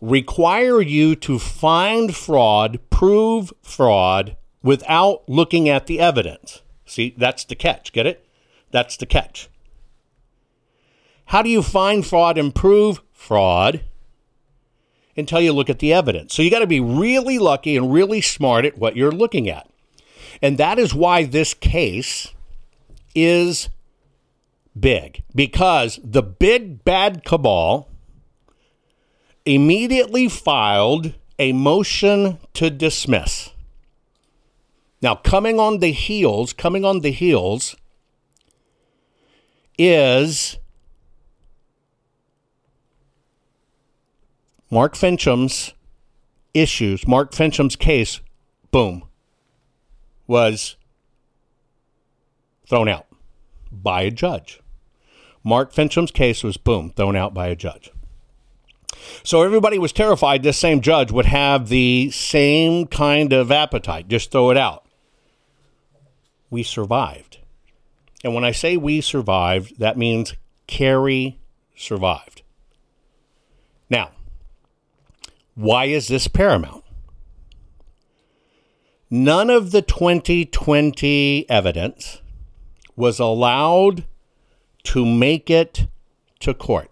require 0.00 0.80
you 0.80 1.16
to 1.16 1.38
find 1.38 2.14
fraud, 2.14 2.78
prove 2.90 3.52
fraud 3.62 4.36
without 4.62 5.28
looking 5.28 5.68
at 5.68 5.86
the 5.86 6.00
evidence. 6.00 6.62
See, 6.86 7.14
that's 7.16 7.44
the 7.44 7.54
catch. 7.54 7.92
Get 7.92 8.06
it? 8.06 8.26
That's 8.70 8.96
the 8.96 9.06
catch. 9.06 9.48
How 11.26 11.42
do 11.42 11.48
you 11.48 11.62
find 11.62 12.04
fraud 12.04 12.36
and 12.38 12.54
prove 12.54 13.00
fraud? 13.12 13.82
until 15.16 15.40
you 15.40 15.52
look 15.52 15.70
at 15.70 15.78
the 15.78 15.92
evidence. 15.92 16.34
So 16.34 16.42
you 16.42 16.50
got 16.50 16.60
to 16.60 16.66
be 16.66 16.80
really 16.80 17.38
lucky 17.38 17.76
and 17.76 17.92
really 17.92 18.20
smart 18.20 18.64
at 18.64 18.78
what 18.78 18.96
you're 18.96 19.12
looking 19.12 19.48
at. 19.48 19.68
And 20.42 20.58
that 20.58 20.78
is 20.78 20.94
why 20.94 21.24
this 21.24 21.54
case 21.54 22.28
is 23.14 23.68
big 24.78 25.22
because 25.34 25.98
the 26.02 26.22
big 26.22 26.84
bad 26.84 27.24
cabal 27.24 27.88
immediately 29.44 30.28
filed 30.28 31.14
a 31.38 31.52
motion 31.52 32.38
to 32.54 32.70
dismiss. 32.70 33.50
Now, 35.02 35.14
coming 35.14 35.58
on 35.58 35.78
the 35.78 35.92
heels, 35.92 36.52
coming 36.52 36.84
on 36.84 37.00
the 37.00 37.10
heels 37.10 37.74
is 39.78 40.58
Mark 44.70 44.94
Finchem's 44.94 45.72
issues, 46.52 47.08
Mark 47.08 47.32
Finchem's 47.32 47.76
case, 47.76 48.20
boom, 48.70 49.04
was 50.26 50.76
thrown 52.68 52.88
out 52.88 53.06
by 53.72 54.02
a 54.02 54.10
judge. 54.10 54.60
Mark 55.42 55.72
Finchem's 55.72 56.10
case 56.10 56.44
was, 56.44 56.58
boom, 56.58 56.90
thrown 56.90 57.16
out 57.16 57.32
by 57.32 57.46
a 57.48 57.56
judge. 57.56 57.90
So 59.22 59.42
everybody 59.42 59.78
was 59.78 59.92
terrified 59.92 60.42
this 60.42 60.58
same 60.58 60.82
judge 60.82 61.10
would 61.10 61.26
have 61.26 61.68
the 61.68 62.10
same 62.10 62.86
kind 62.86 63.32
of 63.32 63.50
appetite, 63.50 64.08
just 64.08 64.30
throw 64.30 64.50
it 64.50 64.58
out. 64.58 64.84
We 66.50 66.62
survived. 66.62 67.38
And 68.22 68.34
when 68.34 68.44
I 68.44 68.52
say 68.52 68.76
we 68.76 69.00
survived, 69.00 69.78
that 69.78 69.96
means 69.96 70.34
Kari 70.66 71.38
survived. 71.74 72.42
Now, 73.88 74.10
why 75.54 75.86
is 75.86 76.08
this 76.08 76.28
paramount? 76.28 76.84
None 79.10 79.50
of 79.50 79.72
the 79.72 79.82
2020 79.82 81.48
evidence 81.48 82.20
was 82.94 83.18
allowed 83.18 84.04
to 84.84 85.04
make 85.04 85.50
it 85.50 85.88
to 86.40 86.54
court. 86.54 86.90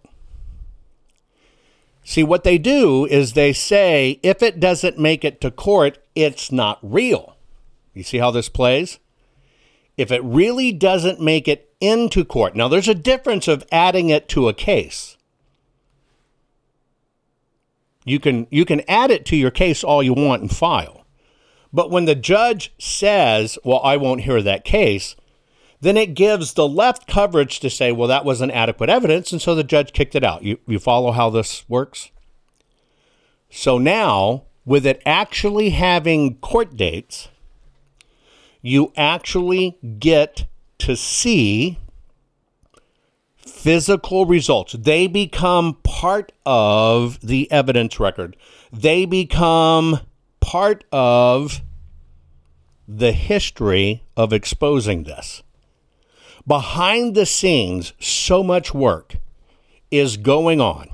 See, 2.03 2.25
what 2.25 2.43
they 2.43 2.59
do 2.59 3.05
is 3.05 3.35
they 3.35 3.53
say 3.53 4.19
if 4.23 4.43
it 4.43 4.59
doesn't 4.59 4.99
make 4.99 5.25
it 5.25 5.41
to 5.43 5.51
court, 5.51 5.99
it's 6.15 6.51
not 6.51 6.79
real. 6.83 7.37
You 7.93 8.03
see 8.03 8.19
how 8.19 8.31
this 8.31 8.49
plays? 8.49 8.99
If 9.99 10.13
it 10.13 10.23
really 10.23 10.71
doesn't 10.71 11.21
make 11.21 11.49
it 11.49 11.75
into 11.81 12.25
court, 12.25 12.55
now 12.55 12.69
there's 12.69 12.89
a 12.89 12.95
difference 12.95 13.49
of 13.49 13.67
adding 13.73 14.11
it 14.11 14.29
to 14.29 14.49
a 14.49 14.55
case. 14.55 15.17
You 18.05 18.21
can 18.21 18.47
you 18.51 18.65
can 18.65 18.83
add 18.89 19.11
it 19.11 19.27
to 19.27 19.37
your 19.37 19.51
case 19.51 19.83
all 19.85 20.03
you 20.03 20.15
want 20.15 20.41
and 20.41 20.51
file. 20.51 21.05
But 21.73 21.91
when 21.91 22.07
the 22.07 22.15
judge 22.15 22.73
says, 22.79 23.59
"Well, 23.65 23.81
I 23.83 23.97
won't 23.97 24.23
hear 24.23 24.41
that 24.41 24.65
case," 24.65 25.17
then 25.81 25.97
it 25.97 26.15
gives 26.15 26.55
the 26.55 26.69
left 26.69 27.09
coverage 27.09 27.59
to 27.61 27.69
say, 27.69 27.91
"Well, 27.91 28.09
that 28.09 28.25
wasn't 28.25 28.53
adequate 28.53 28.89
evidence," 28.89 29.33
and 29.33 29.43
so 29.43 29.55
the 29.55 29.65
judge 29.65 29.93
kicked 29.93 30.15
it 30.15 30.25
out. 30.25 30.45
You 30.45 30.59
you 30.67 30.79
follow 30.79 31.11
how 31.11 31.29
this 31.29 31.69
works? 31.69 32.11
So 33.51 33.79
now, 33.79 34.45
with 34.65 34.87
it 34.87 35.03
actually 35.05 35.71
having 35.71 36.37
court 36.37 36.77
dates, 36.77 37.29
you 38.61 38.93
actually 38.97 39.79
get 39.99 40.47
to 40.79 40.97
see 40.97 41.79
physical 43.37 44.27
results. 44.27 44.73
They 44.73 45.07
become 45.07 45.79
part 45.83 46.33
of 46.47 47.21
the 47.21 47.51
evidence 47.51 47.99
record. 47.99 48.37
They 48.73 49.05
become 49.07 50.01
part 50.41 50.85
of 50.93 51.61
the 52.87 53.13
history 53.13 54.03
of 54.17 54.33
exposing 54.33 55.05
this. 55.05 55.43
Behind 56.47 57.15
the 57.15 57.27
scenes, 57.27 57.93
so 57.99 58.43
much 58.43 58.73
work 58.73 59.17
is 59.91 60.17
going 60.17 60.61
on. 60.61 60.89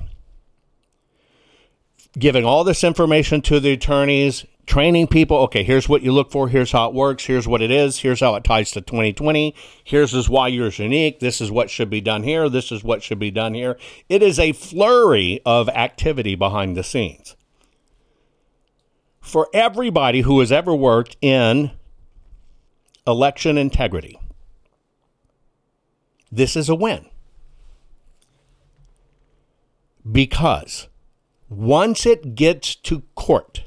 giving 2.17 2.45
all 2.45 2.63
this 2.63 2.83
information 2.83 3.41
to 3.41 3.59
the 3.59 3.73
attorneys, 3.73 4.45
training 4.65 5.07
people. 5.07 5.37
Okay, 5.37 5.63
here's 5.63 5.87
what 5.87 6.01
you 6.01 6.11
look 6.11 6.31
for. 6.31 6.49
Here's 6.49 6.71
how 6.71 6.89
it 6.89 6.93
works. 6.93 7.25
Here's 7.25 7.47
what 7.47 7.61
it 7.61 7.71
is. 7.71 7.99
Here's 7.99 8.19
how 8.19 8.35
it 8.35 8.43
ties 8.43 8.71
to 8.71 8.81
2020. 8.81 9.55
Here's 9.83 10.13
is 10.13 10.29
why 10.29 10.47
you're 10.47 10.69
unique. 10.69 11.19
This 11.19 11.41
is 11.41 11.51
what 11.51 11.69
should 11.69 11.89
be 11.89 12.01
done 12.01 12.23
here. 12.23 12.49
This 12.49 12.71
is 12.71 12.83
what 12.83 13.03
should 13.03 13.19
be 13.19 13.31
done 13.31 13.53
here. 13.53 13.77
It 14.09 14.23
is 14.23 14.39
a 14.39 14.53
flurry 14.53 15.41
of 15.45 15.69
activity 15.69 16.35
behind 16.35 16.75
the 16.75 16.83
scenes. 16.83 17.35
For 19.19 19.49
everybody 19.53 20.21
who 20.21 20.39
has 20.39 20.51
ever 20.51 20.75
worked 20.75 21.17
in 21.21 21.71
election 23.07 23.57
integrity, 23.57 24.19
this 26.31 26.55
is 26.55 26.69
a 26.69 26.75
win. 26.75 27.07
Because 30.09 30.87
once 31.49 32.05
it 32.05 32.35
gets 32.35 32.75
to 32.75 33.01
court, 33.15 33.63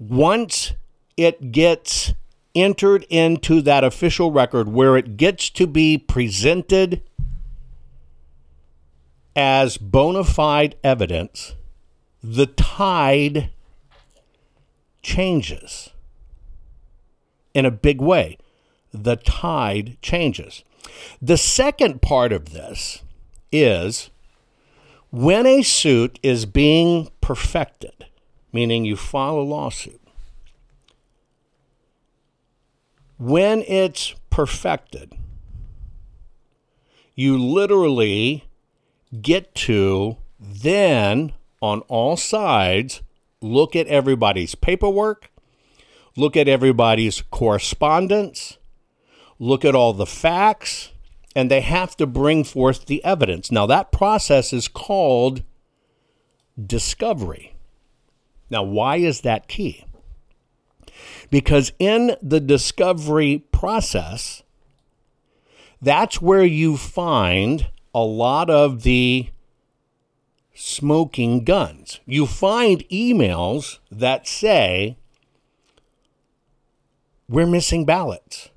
once 0.00 0.72
it 1.16 1.52
gets 1.52 2.14
entered 2.54 3.06
into 3.10 3.60
that 3.60 3.84
official 3.84 4.32
record 4.32 4.68
where 4.68 4.96
it 4.96 5.16
gets 5.16 5.50
to 5.50 5.66
be 5.66 5.96
presented 5.96 7.02
as 9.36 9.76
bona 9.76 10.24
fide 10.24 10.74
evidence, 10.82 11.54
the 12.22 12.46
tide 12.46 13.50
changes 15.02 15.90
in 17.54 17.64
a 17.64 17.70
big 17.70 18.00
way. 18.00 18.38
The 18.92 19.16
tide 19.16 19.96
changes. 20.02 20.64
The 21.22 21.36
second 21.36 22.02
part 22.02 22.32
of 22.32 22.52
this 22.52 23.02
is 23.52 24.10
when 25.10 25.46
a 25.46 25.62
suit 25.62 26.18
is 26.22 26.46
being 26.46 27.10
perfected, 27.20 28.06
meaning 28.52 28.84
you 28.84 28.96
file 28.96 29.38
a 29.38 29.42
lawsuit, 29.42 30.00
when 33.18 33.62
it's 33.62 34.14
perfected, 34.30 35.12
you 37.14 37.36
literally 37.36 38.44
get 39.20 39.54
to 39.54 40.16
then 40.38 41.32
on 41.60 41.80
all 41.82 42.16
sides 42.16 43.02
look 43.42 43.76
at 43.76 43.86
everybody's 43.88 44.54
paperwork, 44.54 45.30
look 46.16 46.36
at 46.36 46.48
everybody's 46.48 47.22
correspondence, 47.30 48.58
look 49.38 49.64
at 49.64 49.74
all 49.74 49.92
the 49.92 50.06
facts, 50.06 50.90
and 51.34 51.50
they 51.50 51.60
have 51.60 51.96
to 51.96 52.06
bring 52.06 52.44
forth 52.44 52.86
the 52.86 53.04
evidence. 53.04 53.50
Now, 53.50 53.66
that 53.66 53.92
process 53.92 54.52
is 54.52 54.68
called 54.68 55.42
discovery. 56.60 57.54
Now, 58.50 58.64
why 58.64 58.96
is 58.96 59.20
that 59.22 59.48
key? 59.48 59.84
Because 61.30 61.72
in 61.78 62.16
the 62.20 62.40
discovery 62.40 63.44
process, 63.52 64.42
that's 65.80 66.20
where 66.20 66.44
you 66.44 66.76
find 66.76 67.68
a 67.94 68.00
lot 68.00 68.50
of 68.50 68.82
the 68.82 69.30
smoking 70.54 71.44
guns. 71.44 72.00
You 72.04 72.26
find 72.26 72.86
emails 72.88 73.78
that 73.90 74.26
say, 74.26 74.96
We're 77.28 77.46
missing 77.46 77.84
ballots. 77.84 78.50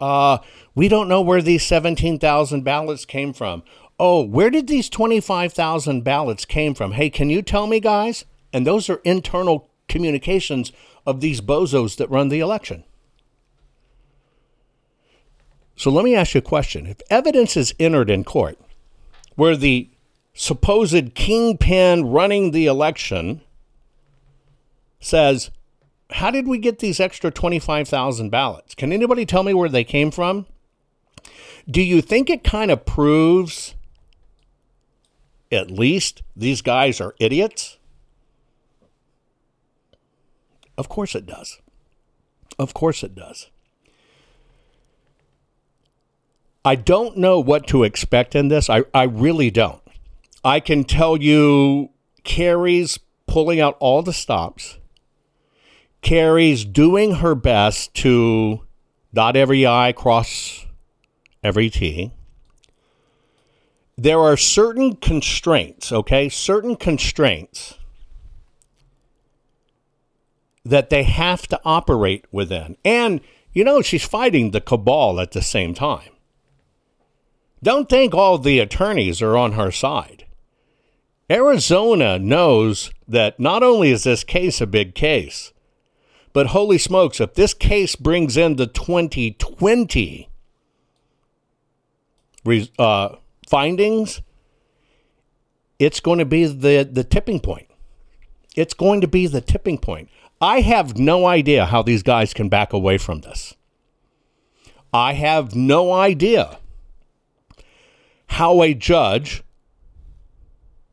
Uh, 0.00 0.38
we 0.74 0.88
don't 0.88 1.08
know 1.08 1.20
where 1.20 1.42
these 1.42 1.64
17,000 1.66 2.62
ballots 2.62 3.04
came 3.04 3.34
from. 3.34 3.62
Oh, 3.98 4.22
where 4.22 4.48
did 4.48 4.66
these 4.66 4.88
25,000 4.88 6.02
ballots 6.02 6.46
came 6.46 6.74
from? 6.74 6.92
Hey, 6.92 7.10
can 7.10 7.28
you 7.28 7.42
tell 7.42 7.66
me, 7.66 7.80
guys? 7.80 8.24
And 8.52 8.66
those 8.66 8.90
are 8.90 9.00
internal 9.04 9.68
communications 9.88 10.72
of 11.06 11.20
these 11.20 11.40
bozos 11.40 11.96
that 11.96 12.10
run 12.10 12.28
the 12.28 12.40
election. 12.40 12.84
So 15.76 15.90
let 15.90 16.04
me 16.04 16.14
ask 16.14 16.34
you 16.34 16.38
a 16.38 16.42
question. 16.42 16.86
If 16.86 17.00
evidence 17.08 17.56
is 17.56 17.74
entered 17.80 18.10
in 18.10 18.22
court 18.22 18.58
where 19.34 19.56
the 19.56 19.88
supposed 20.34 21.14
kingpin 21.14 22.06
running 22.06 22.50
the 22.50 22.66
election 22.66 23.40
says, 25.00 25.50
How 26.10 26.30
did 26.30 26.46
we 26.46 26.58
get 26.58 26.80
these 26.80 27.00
extra 27.00 27.30
25,000 27.30 28.30
ballots? 28.30 28.74
Can 28.74 28.92
anybody 28.92 29.24
tell 29.24 29.42
me 29.42 29.54
where 29.54 29.68
they 29.68 29.84
came 29.84 30.10
from? 30.10 30.46
Do 31.68 31.82
you 31.82 32.02
think 32.02 32.28
it 32.28 32.44
kind 32.44 32.70
of 32.70 32.84
proves 32.84 33.74
at 35.50 35.70
least 35.70 36.22
these 36.36 36.62
guys 36.62 37.00
are 37.00 37.14
idiots? 37.18 37.78
Of 40.80 40.88
course 40.88 41.14
it 41.14 41.26
does. 41.26 41.60
Of 42.58 42.72
course 42.72 43.02
it 43.02 43.14
does. 43.14 43.50
I 46.64 46.74
don't 46.74 47.18
know 47.18 47.38
what 47.38 47.66
to 47.66 47.84
expect 47.84 48.34
in 48.34 48.48
this. 48.48 48.70
I, 48.70 48.84
I 48.94 49.02
really 49.02 49.50
don't. 49.50 49.82
I 50.42 50.58
can 50.58 50.84
tell 50.84 51.18
you 51.18 51.90
Kari's 52.24 52.98
pulling 53.26 53.60
out 53.60 53.76
all 53.78 54.02
the 54.02 54.14
stops. 54.14 54.78
Kari's 56.00 56.64
doing 56.64 57.16
her 57.16 57.34
best 57.34 57.92
to 57.96 58.62
dot 59.12 59.36
every 59.36 59.66
I, 59.66 59.92
cross 59.92 60.64
every 61.44 61.68
T. 61.68 62.10
There 63.98 64.18
are 64.18 64.38
certain 64.38 64.96
constraints, 64.96 65.92
okay? 65.92 66.30
Certain 66.30 66.74
constraints 66.74 67.74
that 70.64 70.90
they 70.90 71.02
have 71.02 71.46
to 71.48 71.60
operate 71.64 72.24
within. 72.30 72.76
And, 72.84 73.20
you 73.52 73.64
know, 73.64 73.82
she's 73.82 74.04
fighting 74.04 74.50
the 74.50 74.60
cabal 74.60 75.20
at 75.20 75.32
the 75.32 75.42
same 75.42 75.74
time. 75.74 76.10
Don't 77.62 77.88
think 77.88 78.14
all 78.14 78.38
the 78.38 78.58
attorneys 78.58 79.20
are 79.20 79.36
on 79.36 79.52
her 79.52 79.70
side. 79.70 80.24
Arizona 81.30 82.18
knows 82.18 82.90
that 83.06 83.38
not 83.38 83.62
only 83.62 83.90
is 83.90 84.04
this 84.04 84.24
case 84.24 84.60
a 84.60 84.66
big 84.66 84.94
case, 84.94 85.52
but 86.32 86.48
holy 86.48 86.78
smokes, 86.78 87.20
if 87.20 87.34
this 87.34 87.54
case 87.54 87.96
brings 87.96 88.36
in 88.36 88.56
the 88.56 88.66
2020 88.66 90.28
uh, 92.78 93.08
findings, 93.48 94.22
it's 95.78 96.00
going 96.00 96.18
to 96.18 96.24
be 96.24 96.46
the, 96.46 96.88
the 96.90 97.04
tipping 97.04 97.40
point. 97.40 97.68
It's 98.56 98.74
going 98.74 99.00
to 99.00 99.08
be 99.08 99.26
the 99.26 99.40
tipping 99.40 99.78
point. 99.78 100.08
I 100.40 100.62
have 100.62 100.98
no 100.98 101.26
idea 101.26 101.66
how 101.66 101.82
these 101.82 102.02
guys 102.02 102.32
can 102.32 102.48
back 102.48 102.72
away 102.72 102.96
from 102.96 103.20
this. 103.20 103.54
I 104.92 105.12
have 105.12 105.54
no 105.54 105.92
idea 105.92 106.58
how 108.28 108.62
a 108.62 108.72
judge, 108.72 109.42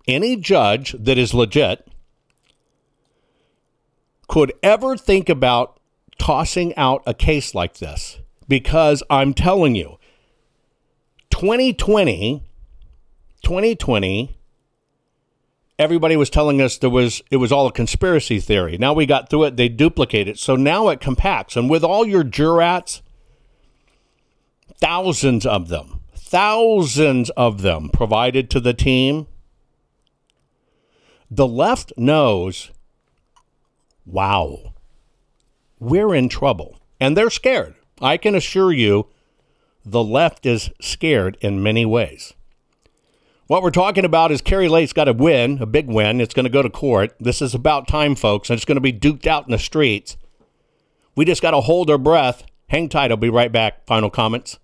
any 0.08 0.36
judge 0.36 0.96
that 1.00 1.18
is 1.18 1.34
legit, 1.34 1.88
could 4.28 4.52
ever 4.62 4.98
think 4.98 5.30
about 5.30 5.80
tossing 6.20 6.76
out 6.76 7.02
a 7.06 7.14
case 7.14 7.56
like 7.56 7.78
this. 7.78 8.20
Because 8.50 9.02
I'm 9.10 9.34
telling 9.34 9.76
you, 9.76 9.98
2020, 11.30 12.44
2020, 13.44 14.37
everybody 15.80 16.16
was 16.16 16.30
telling 16.30 16.62
us 16.62 16.78
there 16.78 16.90
was 16.90 17.22
it 17.30 17.38
was 17.38 17.52
all 17.52 17.68
a 17.68 17.72
conspiracy 17.72 18.40
theory. 18.40 18.78
Now 18.78 18.94
we 18.94 19.06
got 19.06 19.30
through 19.30 19.46
it, 19.46 19.58
they 19.58 19.70
duplicate 19.70 20.28
it. 20.28 20.40
So 20.40 20.56
now 20.56 20.90
it 20.90 21.00
compacts. 21.00 21.56
And 21.56 21.70
with 21.70 21.84
all 21.84 22.06
your 22.06 22.24
jurats, 22.24 23.02
thousands 24.80 25.46
of 25.46 25.70
them, 25.70 26.02
thousands 26.16 27.30
of 27.32 27.62
them 27.62 27.90
provided 27.90 28.50
to 28.52 28.60
the 28.60 28.74
team, 28.74 29.28
the 31.30 31.48
left 31.48 31.94
knows, 31.98 32.72
wow, 34.06 34.74
we're 35.80 36.16
in 36.16 36.30
trouble. 36.30 36.80
And 37.00 37.16
they're 37.16 37.30
scared. 37.30 37.76
I 38.02 38.18
can 38.18 38.34
assure 38.34 38.72
you 38.72 39.08
the 39.86 40.04
left 40.04 40.46
is 40.46 40.72
scared 40.82 41.38
in 41.42 41.64
many 41.64 41.86
ways. 41.86 42.34
What 43.48 43.64
we're 43.64 43.72
talking 43.72 44.04
about 44.04 44.34
is 44.34 44.42
Kari 44.42 44.68
Lake's 44.68 44.92
got 44.92 45.08
a 45.08 45.14
win, 45.14 45.60
a 45.62 45.66
big 45.66 45.88
win. 45.88 46.20
It's 46.20 46.34
going 46.34 46.44
to 46.44 46.50
go 46.50 46.62
to 46.62 46.70
court. 46.70 47.16
This 47.18 47.42
is 47.42 47.56
about 47.56 47.88
time, 47.88 48.14
folks, 48.14 48.50
and 48.50 48.58
it's 48.58 48.66
going 48.66 48.76
to 48.76 48.82
be 48.82 48.92
duked 48.92 49.26
out 49.26 49.46
in 49.46 49.52
the 49.52 49.58
streets. 49.58 50.18
We 51.16 51.24
just 51.24 51.42
got 51.42 51.52
to 51.52 51.62
hold 51.62 51.90
our 51.90 51.98
breath. 51.98 52.44
Hang 52.68 52.90
tight. 52.90 53.10
I'll 53.10 53.16
be 53.16 53.30
right 53.30 53.50
back. 53.50 53.86
Final 53.86 54.10
comments. 54.10 54.60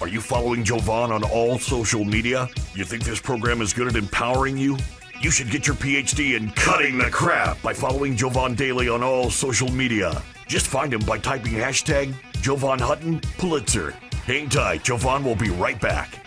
Are 0.00 0.08
you 0.08 0.20
following 0.20 0.64
Jovan 0.64 1.12
on 1.12 1.22
all 1.22 1.56
social 1.60 2.04
media? 2.04 2.48
You 2.74 2.84
think 2.84 3.04
this 3.04 3.20
program 3.20 3.62
is 3.62 3.72
good 3.72 3.86
at 3.86 3.94
empowering 3.94 4.58
you? 4.58 4.76
You 5.20 5.30
should 5.30 5.52
get 5.52 5.68
your 5.68 5.76
PhD 5.76 6.36
in 6.36 6.50
cutting 6.50 6.98
the 6.98 7.10
crap 7.10 7.62
by 7.62 7.74
following 7.74 8.16
Jovan 8.16 8.56
Daily 8.56 8.88
on 8.88 9.04
all 9.04 9.30
social 9.30 9.70
media. 9.70 10.20
Just 10.48 10.66
find 10.66 10.92
him 10.92 11.02
by 11.02 11.18
typing 11.18 11.52
hashtag 11.52 12.12
Jovan 12.40 12.80
Hutton 12.80 13.20
Pulitzer. 13.38 13.92
Hang 14.24 14.48
tight, 14.48 14.82
Jovan 14.82 15.22
will 15.22 15.36
be 15.36 15.50
right 15.50 15.80
back. 15.80 16.26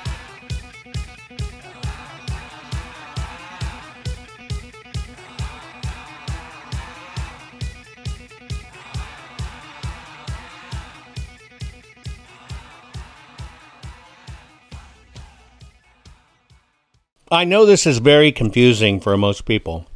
I 17.33 17.45
know 17.45 17.65
this 17.65 17.87
is 17.87 17.99
very 17.99 18.33
confusing 18.33 18.99
for 18.99 19.15
most 19.15 19.45
people. 19.45 19.87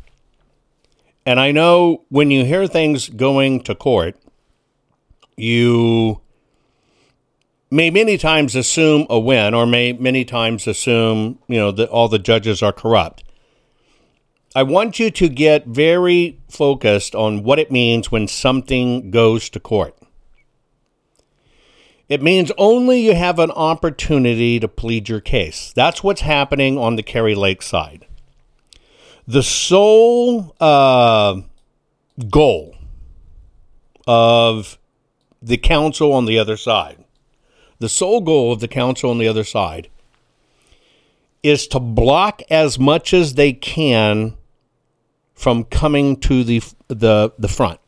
And 1.26 1.38
I 1.38 1.52
know 1.52 2.06
when 2.08 2.32
you 2.32 2.46
hear 2.46 2.66
things 2.66 3.10
going 3.10 3.62
to 3.64 3.76
court, 3.76 4.16
you 5.36 6.22
may 7.70 7.90
many 7.90 8.18
times 8.18 8.56
assume 8.56 9.06
a 9.10 9.20
win 9.20 9.54
or 9.54 9.66
may 9.66 9.92
many 9.92 10.24
times 10.24 10.66
assume, 10.66 11.40
you 11.50 11.58
know, 11.58 11.72
that 11.72 11.90
all 11.90 12.08
the 12.08 12.20
judges 12.20 12.64
are 12.64 12.72
corrupt. 12.72 13.26
I 14.56 14.64
want 14.64 14.98
you 14.98 15.12
to 15.12 15.28
get 15.28 15.66
very 15.66 16.40
focused 16.50 17.16
on 17.16 17.44
what 17.44 17.60
it 17.60 17.70
means 17.70 18.14
when 18.14 18.30
something 18.30 19.12
goes 19.12 19.50
to 19.50 19.60
court. 19.60 19.98
It 22.08 22.22
means 22.22 22.52
only 22.58 23.02
you 23.02 23.16
have 23.16 23.40
an 23.40 23.52
opportunity 23.52 24.60
to 24.60 24.68
plead 24.68 25.10
your 25.10 25.22
case. 25.22 25.74
That's 25.76 26.04
what's 26.04 26.22
happening 26.22 26.78
on 26.78 26.96
the 26.96 27.04
Kari 27.04 27.34
Lake 27.34 27.62
side. 27.62 28.06
The 29.28 29.42
sole 29.42 30.56
uh, 30.60 31.42
goal 32.30 32.76
of 34.06 34.78
the 35.42 35.58
counsel 35.58 36.14
on 36.14 36.26
the 36.26 36.38
other 36.38 36.58
side, 36.58 37.04
the 37.80 37.90
sole 37.90 38.22
goal 38.22 38.52
of 38.52 38.60
the 38.60 38.68
counsel 38.68 39.10
on 39.10 39.18
the 39.18 39.28
other 39.28 39.44
side, 39.44 39.90
is 41.42 41.68
to 41.68 41.80
block 41.80 42.42
as 42.52 42.78
much 42.78 43.14
as 43.14 43.34
they 43.34 43.54
can 43.54 44.36
from 45.34 45.64
coming 45.64 46.18
to 46.18 46.44
the 46.44 46.62
the 46.88 47.32
the 47.38 47.48
front. 47.48 47.80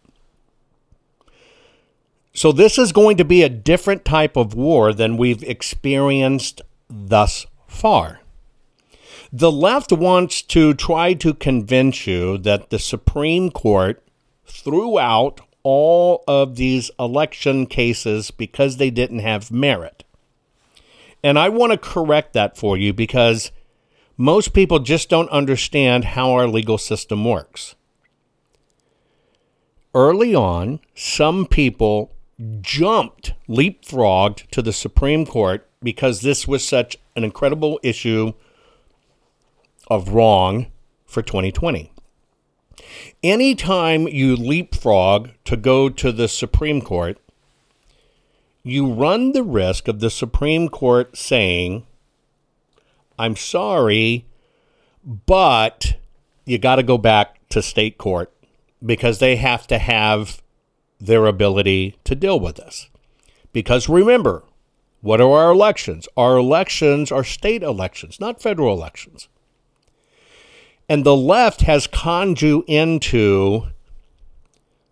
So 2.37 2.51
this 2.51 2.77
is 2.77 2.91
going 2.91 3.17
to 3.17 3.25
be 3.25 3.41
a 3.41 3.49
different 3.49 4.05
type 4.05 4.37
of 4.37 4.53
war 4.53 4.93
than 4.93 5.17
we've 5.17 5.41
experienced 5.41 6.61
thus 6.87 7.47
far. 7.65 8.19
The 9.33 9.51
left 9.51 9.91
wants 9.91 10.43
to 10.43 10.75
try 10.75 11.15
to 11.15 11.33
convince 11.33 12.05
you 12.05 12.37
that 12.37 12.69
the 12.69 12.77
Supreme 12.77 13.49
Court 13.49 14.03
threw 14.45 14.99
out 14.99 15.41
all 15.63 16.23
of 16.27 16.57
these 16.57 16.91
election 16.99 17.65
cases 17.65 18.29
because 18.29 18.77
they 18.77 18.91
didn't 18.91 19.19
have 19.19 19.49
merit. 19.49 20.03
And 21.23 21.39
I 21.39 21.49
want 21.49 21.71
to 21.71 21.77
correct 21.79 22.33
that 22.33 22.55
for 22.55 22.77
you 22.77 22.93
because 22.93 23.51
most 24.15 24.53
people 24.53 24.77
just 24.77 25.09
don't 25.09 25.29
understand 25.31 26.05
how 26.05 26.33
our 26.33 26.47
legal 26.47 26.77
system 26.77 27.25
works. 27.25 27.73
early 29.95 30.35
on, 30.35 30.79
some 30.93 31.47
people 31.47 32.11
jumped, 32.61 33.33
leapfrogged 33.47 34.47
to 34.51 34.61
the 34.61 34.73
Supreme 34.73 35.25
Court 35.25 35.67
because 35.81 36.21
this 36.21 36.47
was 36.47 36.67
such 36.67 36.97
an 37.15 37.23
incredible 37.23 37.79
issue 37.83 38.33
of 39.87 40.09
wrong 40.09 40.67
for 41.05 41.21
2020. 41.21 41.91
Anytime 43.23 44.07
you 44.07 44.35
leapfrog 44.35 45.29
to 45.45 45.57
go 45.57 45.89
to 45.89 46.11
the 46.11 46.27
Supreme 46.27 46.81
Court, 46.81 47.17
you 48.63 48.91
run 48.91 49.31
the 49.31 49.43
risk 49.43 49.87
of 49.87 49.99
the 49.99 50.09
Supreme 50.09 50.69
Court 50.69 51.17
saying, 51.17 51.87
I'm 53.17 53.35
sorry, 53.35 54.25
but 55.03 55.95
you 56.45 56.57
got 56.57 56.75
to 56.75 56.83
go 56.83 56.97
back 56.97 57.47
to 57.49 57.61
state 57.61 57.97
court 57.97 58.31
because 58.85 59.19
they 59.19 59.37
have 59.37 59.65
to 59.67 59.79
have 59.79 60.41
their 60.99 61.25
ability 61.25 61.97
to 62.03 62.15
deal 62.15 62.39
with 62.39 62.55
this. 62.55 62.89
Because 63.53 63.89
remember, 63.89 64.43
what 65.01 65.21
are 65.21 65.31
our 65.31 65.51
elections? 65.51 66.07
Our 66.17 66.37
elections 66.37 67.11
are 67.11 67.23
state 67.23 67.63
elections, 67.63 68.19
not 68.19 68.41
federal 68.41 68.73
elections. 68.73 69.27
And 70.89 71.05
the 71.05 71.15
left 71.15 71.61
has 71.61 71.87
conned 71.87 72.41
you 72.41 72.63
into 72.67 73.67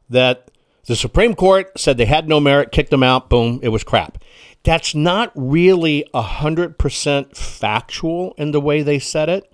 that 0.10 0.52
the 0.86 0.96
Supreme 0.96 1.34
Court 1.34 1.72
said 1.80 1.98
they 1.98 2.06
had 2.06 2.28
no 2.28 2.40
merit, 2.40 2.72
kicked 2.72 2.92
them 2.92 3.04
out, 3.04 3.30
boom, 3.30 3.60
it 3.64 3.70
was 3.70 3.84
crap. 3.84 4.20
That's 4.64 4.94
not 4.94 5.32
really 5.36 6.06
100% 6.14 7.36
factual 7.36 8.34
in 8.38 8.52
the 8.52 8.62
way 8.62 8.82
they 8.82 9.00
said 9.00 9.30
it. 9.30 9.52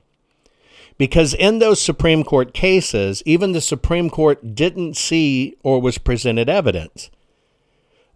Because 1.02 1.34
in 1.34 1.58
those 1.58 1.82
Supreme 1.82 2.24
Court 2.24 2.54
cases, 2.54 3.24
even 3.26 3.54
the 3.54 3.60
Supreme 3.60 4.08
Court 4.08 4.54
didn't 4.54 4.96
see 4.96 5.58
or 5.64 5.82
was 5.82 5.98
presented 5.98 6.48
evidence. 6.48 7.10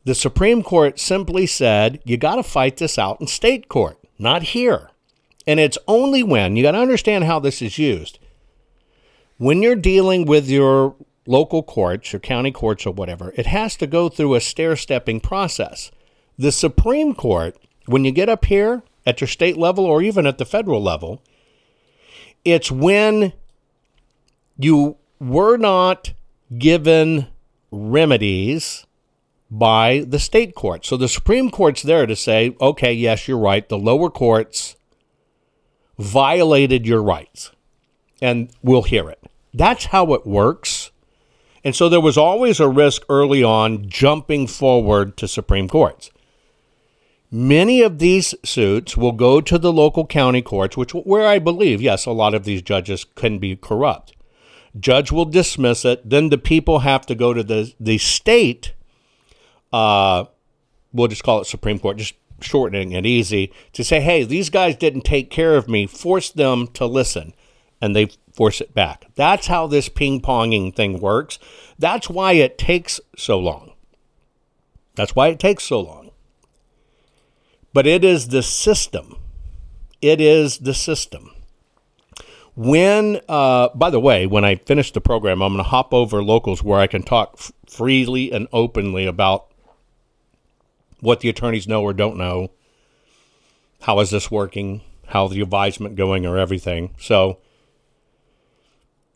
The 0.04 0.14
Supreme 0.14 0.62
Court 0.62 1.00
simply 1.00 1.48
said, 1.48 2.00
you 2.06 2.16
got 2.16 2.36
to 2.36 2.44
fight 2.44 2.78
this 2.78 3.00
out 3.00 3.20
in 3.20 3.26
state 3.26 3.70
court, 3.70 3.98
not 4.20 4.44
here. 4.44 4.92
And 5.48 5.60
it's 5.60 5.80
only 5.88 6.22
when, 6.22 6.56
you 6.56 6.62
got 6.62 6.74
to 6.74 6.78
understand 6.78 7.24
how 7.24 7.40
this 7.40 7.60
is 7.60 7.80
used. 7.80 8.20
When 9.38 9.64
you're 9.64 9.76
dealing 9.76 10.26
with 10.26 10.48
your 10.48 10.96
local 11.26 11.64
courts, 11.64 12.14
your 12.14 12.20
county 12.20 12.52
courts, 12.52 12.86
or 12.86 12.94
whatever, 12.94 13.34
it 13.36 13.48
has 13.48 13.76
to 13.78 13.88
go 13.88 14.10
through 14.10 14.36
a 14.36 14.40
stair 14.40 14.76
stepping 14.76 15.22
process. 15.22 15.90
The 16.38 16.52
Supreme 16.52 17.16
Court, 17.16 17.58
when 17.88 18.06
you 18.06 18.12
get 18.12 18.30
up 18.30 18.46
here 18.46 18.84
at 19.08 19.22
your 19.22 19.28
state 19.28 19.58
level 19.58 19.86
or 19.86 20.04
even 20.04 20.28
at 20.28 20.38
the 20.38 20.46
federal 20.46 20.84
level, 20.84 21.24
it's 22.46 22.72
when 22.72 23.34
you 24.58 24.98
were 25.20 25.58
not 25.58 26.14
given 26.58 27.28
remedies 27.72 28.86
by 29.52 30.06
the 30.08 30.20
state 30.20 30.56
court. 30.56 30.86
So 30.86 30.98
the 30.98 31.08
Supreme 31.08 31.50
Court's 31.50 31.82
there 31.82 32.06
to 32.06 32.16
say, 32.16 32.56
okay, 32.62 32.94
yes, 32.94 33.28
you're 33.28 33.38
right. 33.38 33.68
The 33.68 33.78
lower 33.78 34.10
courts 34.10 34.76
violated 35.98 36.86
your 36.86 37.02
rights, 37.02 37.52
and 38.22 38.50
we'll 38.62 38.84
hear 38.84 39.10
it. 39.10 39.24
That's 39.54 39.86
how 39.86 40.14
it 40.14 40.26
works. 40.26 40.92
And 41.64 41.76
so 41.76 41.90
there 41.90 42.02
was 42.02 42.18
always 42.18 42.60
a 42.60 42.68
risk 42.68 43.04
early 43.10 43.44
on 43.44 43.90
jumping 43.90 44.46
forward 44.48 45.18
to 45.18 45.28
Supreme 45.28 45.68
Courts. 45.68 46.12
Many 47.32 47.82
of 47.82 48.00
these 48.00 48.36
suits 48.44 48.96
will 48.96 49.12
go 49.12 49.42
to 49.42 49.58
the 49.58 49.74
local 49.74 50.06
county 50.06 50.42
courts, 50.42 50.78
which 50.78 50.94
where 50.94 51.28
I 51.28 51.40
believe, 51.40 51.82
yes, 51.82 52.06
a 52.06 52.12
lot 52.12 52.34
of 52.34 52.46
these 52.46 52.62
judges 52.62 53.04
can 53.04 53.40
be 53.40 53.56
corrupt. 53.56 54.14
Judge 54.80 55.12
will 55.12 55.26
dismiss 55.26 55.86
it, 55.86 56.10
then 56.10 56.30
the 56.30 56.38
people 56.38 56.80
have 56.80 57.06
to 57.08 57.16
go 57.16 57.34
to 57.34 57.44
the 57.44 57.74
the 57.80 57.98
state 57.98 58.74
uh, 59.76 60.26
we'll 60.94 61.10
just 61.10 61.24
call 61.24 61.42
it 61.42 61.46
Supreme 61.46 61.80
Court, 61.80 61.98
just 61.98 62.14
shortening 62.40 62.94
it 62.94 63.06
easy, 63.06 63.52
to 63.74 63.84
say, 63.84 64.00
hey, 64.00 64.24
these 64.24 64.50
guys 64.50 64.78
didn't 64.78 65.02
take 65.02 65.30
care 65.30 65.56
of 65.56 65.68
me, 65.68 65.86
force 65.86 66.32
them 66.32 66.68
to 66.68 66.86
listen, 66.86 67.34
and 67.82 67.94
they 67.94 68.10
force 68.34 68.62
it 68.62 68.74
back. 68.74 69.08
That's 69.16 69.48
how 69.48 69.68
this 69.68 69.90
ping 69.90 70.22
ponging 70.22 70.74
thing 70.74 71.00
works. 71.00 71.40
That's 71.78 72.10
why 72.10 72.34
it 72.34 72.58
takes 72.58 73.02
so 73.18 73.38
long. 73.38 73.74
That's 74.96 75.14
why 75.14 75.28
it 75.28 75.40
takes 75.40 75.66
so 75.66 75.82
long. 75.82 76.05
But 77.76 77.86
it 77.86 78.06
is 78.06 78.30
the 78.30 78.42
system. 78.42 79.18
It 80.02 80.22
is 80.22 80.60
the 80.60 80.74
system. 80.74 81.32
When, 82.56 83.20
uh, 83.28 83.68
by 83.76 83.90
the 83.90 84.00
way, 84.00 84.26
when 84.26 84.46
I 84.46 84.56
finish 84.56 84.94
the 84.94 85.02
program, 85.02 85.42
I'm 85.42 85.52
going 85.52 85.62
to 85.62 85.70
hop 85.70 85.94
over 85.94 86.24
locals 86.24 86.64
where 86.64 86.80
I 86.80 86.88
can 86.88 87.04
talk 87.04 87.36
f- 87.38 87.52
freely 87.68 88.32
and 88.32 88.48
openly 88.54 89.06
about 89.06 89.48
what 91.02 91.20
the 91.20 91.28
attorneys 91.28 91.68
know 91.68 91.84
or 91.84 91.92
don't 91.92 92.16
know. 92.16 92.50
How 93.82 94.00
is 94.00 94.10
this 94.10 94.32
working? 94.32 94.80
How 95.08 95.28
the 95.28 95.42
advisement 95.42 95.98
going 95.98 96.26
or 96.26 96.38
everything. 96.38 96.96
So 96.98 97.40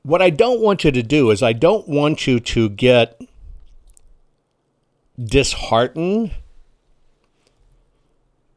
what 0.04 0.22
I 0.22 0.32
don't 0.32 0.60
want 0.60 0.84
you 0.84 0.92
to 0.92 1.02
do 1.02 1.32
is 1.32 1.42
I 1.42 1.54
don't 1.54 1.88
want 1.88 2.28
you 2.28 2.42
to 2.42 2.68
get 2.68 3.22
disheartened 5.18 6.34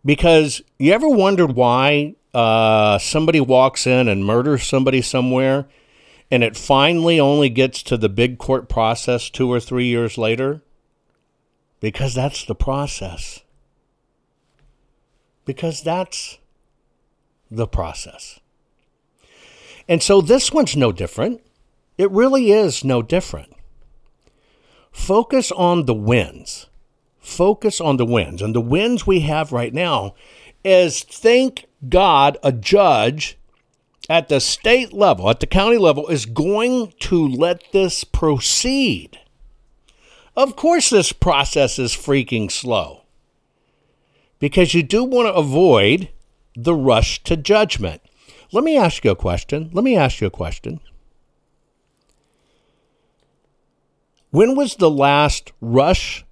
because 0.05 0.63
you 0.79 0.93
ever 0.93 1.09
wondered 1.09 1.53
why 1.53 2.15
uh, 2.35 2.99
somebody 2.99 3.41
walks 3.41 3.87
in 3.87 4.09
and 4.09 4.25
murders 4.25 4.65
somebody 4.65 5.03
somewhere 5.03 5.67
and 6.31 6.43
it 6.43 6.57
finally 6.57 7.21
only 7.21 7.49
gets 7.49 7.83
to 7.83 7.97
the 7.97 8.09
big 8.09 8.39
court 8.39 8.69
process 8.69 9.29
two 9.29 9.53
or 9.53 9.61
three 9.61 9.87
years 9.87 10.17
later? 10.17 10.63
Because 11.81 12.15
that's 12.15 12.45
the 12.45 12.55
process. 12.55 13.43
Because 15.45 15.83
that's 15.83 16.39
the 17.51 17.67
process. 17.67 18.41
And 19.89 20.03
so 20.03 20.21
this 20.21 20.53
one's 20.53 20.77
no 20.77 20.93
different. 20.93 21.43
It 21.99 22.11
really 22.11 22.51
is 22.51 22.85
no 22.85 23.03
different. 23.03 23.53
Focus 24.91 25.53
on 25.53 25.87
the 25.87 25.95
wins. 25.95 26.67
Focus 27.23 27.81
on 27.81 27.97
the 27.97 28.05
wins. 28.05 28.43
And 28.43 28.55
the 28.55 28.61
wins 28.61 29.07
we 29.07 29.21
have 29.21 29.53
right 29.53 29.73
now 29.73 30.15
is 30.65 31.03
thank 31.03 31.67
God 31.89 32.37
a 32.43 32.53
judge 32.53 33.39
at 34.11 34.29
the 34.29 34.41
state 34.41 34.93
level, 34.93 35.31
at 35.31 35.41
the 35.41 35.47
county 35.47 35.79
level, 35.79 36.09
is 36.09 36.27
going 36.27 36.93
to 37.01 37.27
let 37.27 37.63
this 37.73 38.05
proceed. 38.05 39.19
Of 40.37 40.57
course, 40.57 40.91
this 40.91 41.13
process 41.13 41.79
is 41.79 41.93
freaking 41.93 42.51
slow 42.51 43.05
because 44.39 44.75
you 44.75 44.83
do 44.83 45.05
want 45.05 45.29
to 45.29 45.35
avoid 45.35 46.09
the 46.57 46.75
rush 46.75 47.23
to 47.25 47.37
judgment. 47.37 48.03
Let 48.51 48.65
me 48.65 48.77
ask 48.77 49.05
you 49.05 49.13
a 49.13 49.17
question. 49.17 49.71
Let 49.73 49.85
me 49.85 49.97
ask 49.97 50.21
you 50.21 50.27
a 50.27 50.31
question. 50.31 50.81
When 54.31 54.57
was 54.57 54.77
the 54.77 54.91
last 54.91 55.53
rush 55.61 56.25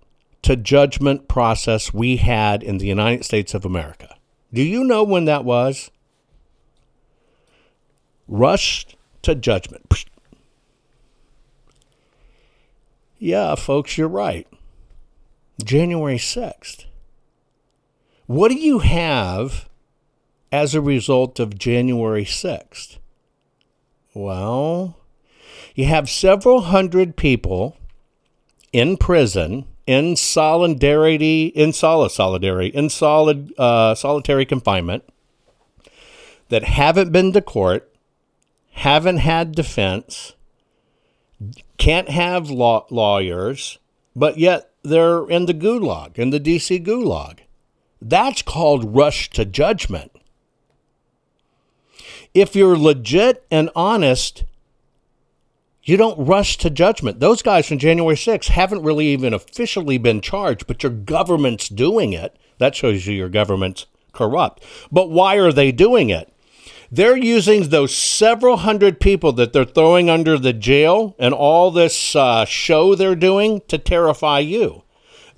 to 0.42 0.56
judgment 0.56 1.28
process 1.28 1.92
we 1.92 2.16
had 2.16 2.62
in 2.62 2.78
the 2.78 2.86
United 2.86 3.24
States 3.24 3.54
of 3.54 3.64
America? 3.64 4.16
Do 4.52 4.62
you 4.62 4.84
know 4.84 5.04
when 5.04 5.26
that 5.26 5.44
was? 5.44 5.90
Rush 8.26 8.86
to 9.22 9.34
judgment. 9.34 10.06
Yeah, 13.18 13.54
folks, 13.54 13.98
you're 13.98 14.08
right. 14.08 14.48
January 15.62 16.16
6th. 16.16 16.86
What 18.26 18.48
do 18.48 18.54
you 18.54 18.78
have 18.78 19.68
as 20.50 20.74
a 20.74 20.80
result 20.80 21.38
of 21.38 21.58
January 21.58 22.24
6th? 22.24 22.98
Well, 24.14 24.96
you 25.74 25.84
have 25.86 26.08
several 26.08 26.62
hundred 26.62 27.16
people 27.16 27.76
in 28.72 28.96
prison 28.96 29.66
in 29.90 30.14
solidarity, 30.14 31.46
in 31.46 31.72
solid 31.72 32.10
solidarity, 32.10 32.68
in 32.68 32.88
solid 32.88 33.52
uh, 33.58 33.92
solitary 33.92 34.46
confinement 34.46 35.02
that 36.48 36.62
haven't 36.62 37.10
been 37.10 37.32
to 37.32 37.42
court, 37.42 37.92
haven't 38.70 39.16
had 39.16 39.50
defense, 39.50 40.34
can't 41.76 42.08
have 42.08 42.50
law- 42.50 42.86
lawyers, 42.88 43.78
but 44.14 44.38
yet 44.38 44.70
they're 44.84 45.28
in 45.28 45.46
the 45.46 45.54
gulag, 45.54 46.16
in 46.20 46.30
the 46.30 46.38
DC 46.38 46.86
gulag. 46.86 47.40
That's 48.00 48.42
called 48.42 48.94
rush 48.94 49.28
to 49.30 49.44
judgment. 49.44 50.12
If 52.32 52.54
you're 52.54 52.78
legit 52.78 53.44
and 53.50 53.70
honest, 53.74 54.44
you 55.82 55.96
don't 55.96 56.26
rush 56.26 56.58
to 56.58 56.70
judgment. 56.70 57.20
Those 57.20 57.42
guys 57.42 57.66
from 57.66 57.78
January 57.78 58.16
6th 58.16 58.48
haven't 58.48 58.82
really 58.82 59.06
even 59.08 59.32
officially 59.32 59.98
been 59.98 60.20
charged, 60.20 60.66
but 60.66 60.82
your 60.82 60.92
government's 60.92 61.68
doing 61.68 62.12
it. 62.12 62.36
That 62.58 62.74
shows 62.74 63.06
you 63.06 63.14
your 63.14 63.28
government's 63.28 63.86
corrupt. 64.12 64.62
But 64.92 65.10
why 65.10 65.36
are 65.36 65.52
they 65.52 65.72
doing 65.72 66.10
it? 66.10 66.32
They're 66.92 67.16
using 67.16 67.68
those 67.68 67.94
several 67.94 68.58
hundred 68.58 68.98
people 69.00 69.32
that 69.34 69.52
they're 69.52 69.64
throwing 69.64 70.10
under 70.10 70.36
the 70.36 70.52
jail 70.52 71.14
and 71.18 71.32
all 71.32 71.70
this 71.70 72.16
uh, 72.16 72.44
show 72.44 72.94
they're 72.94 73.14
doing 73.14 73.62
to 73.68 73.78
terrify 73.78 74.40
you. 74.40 74.82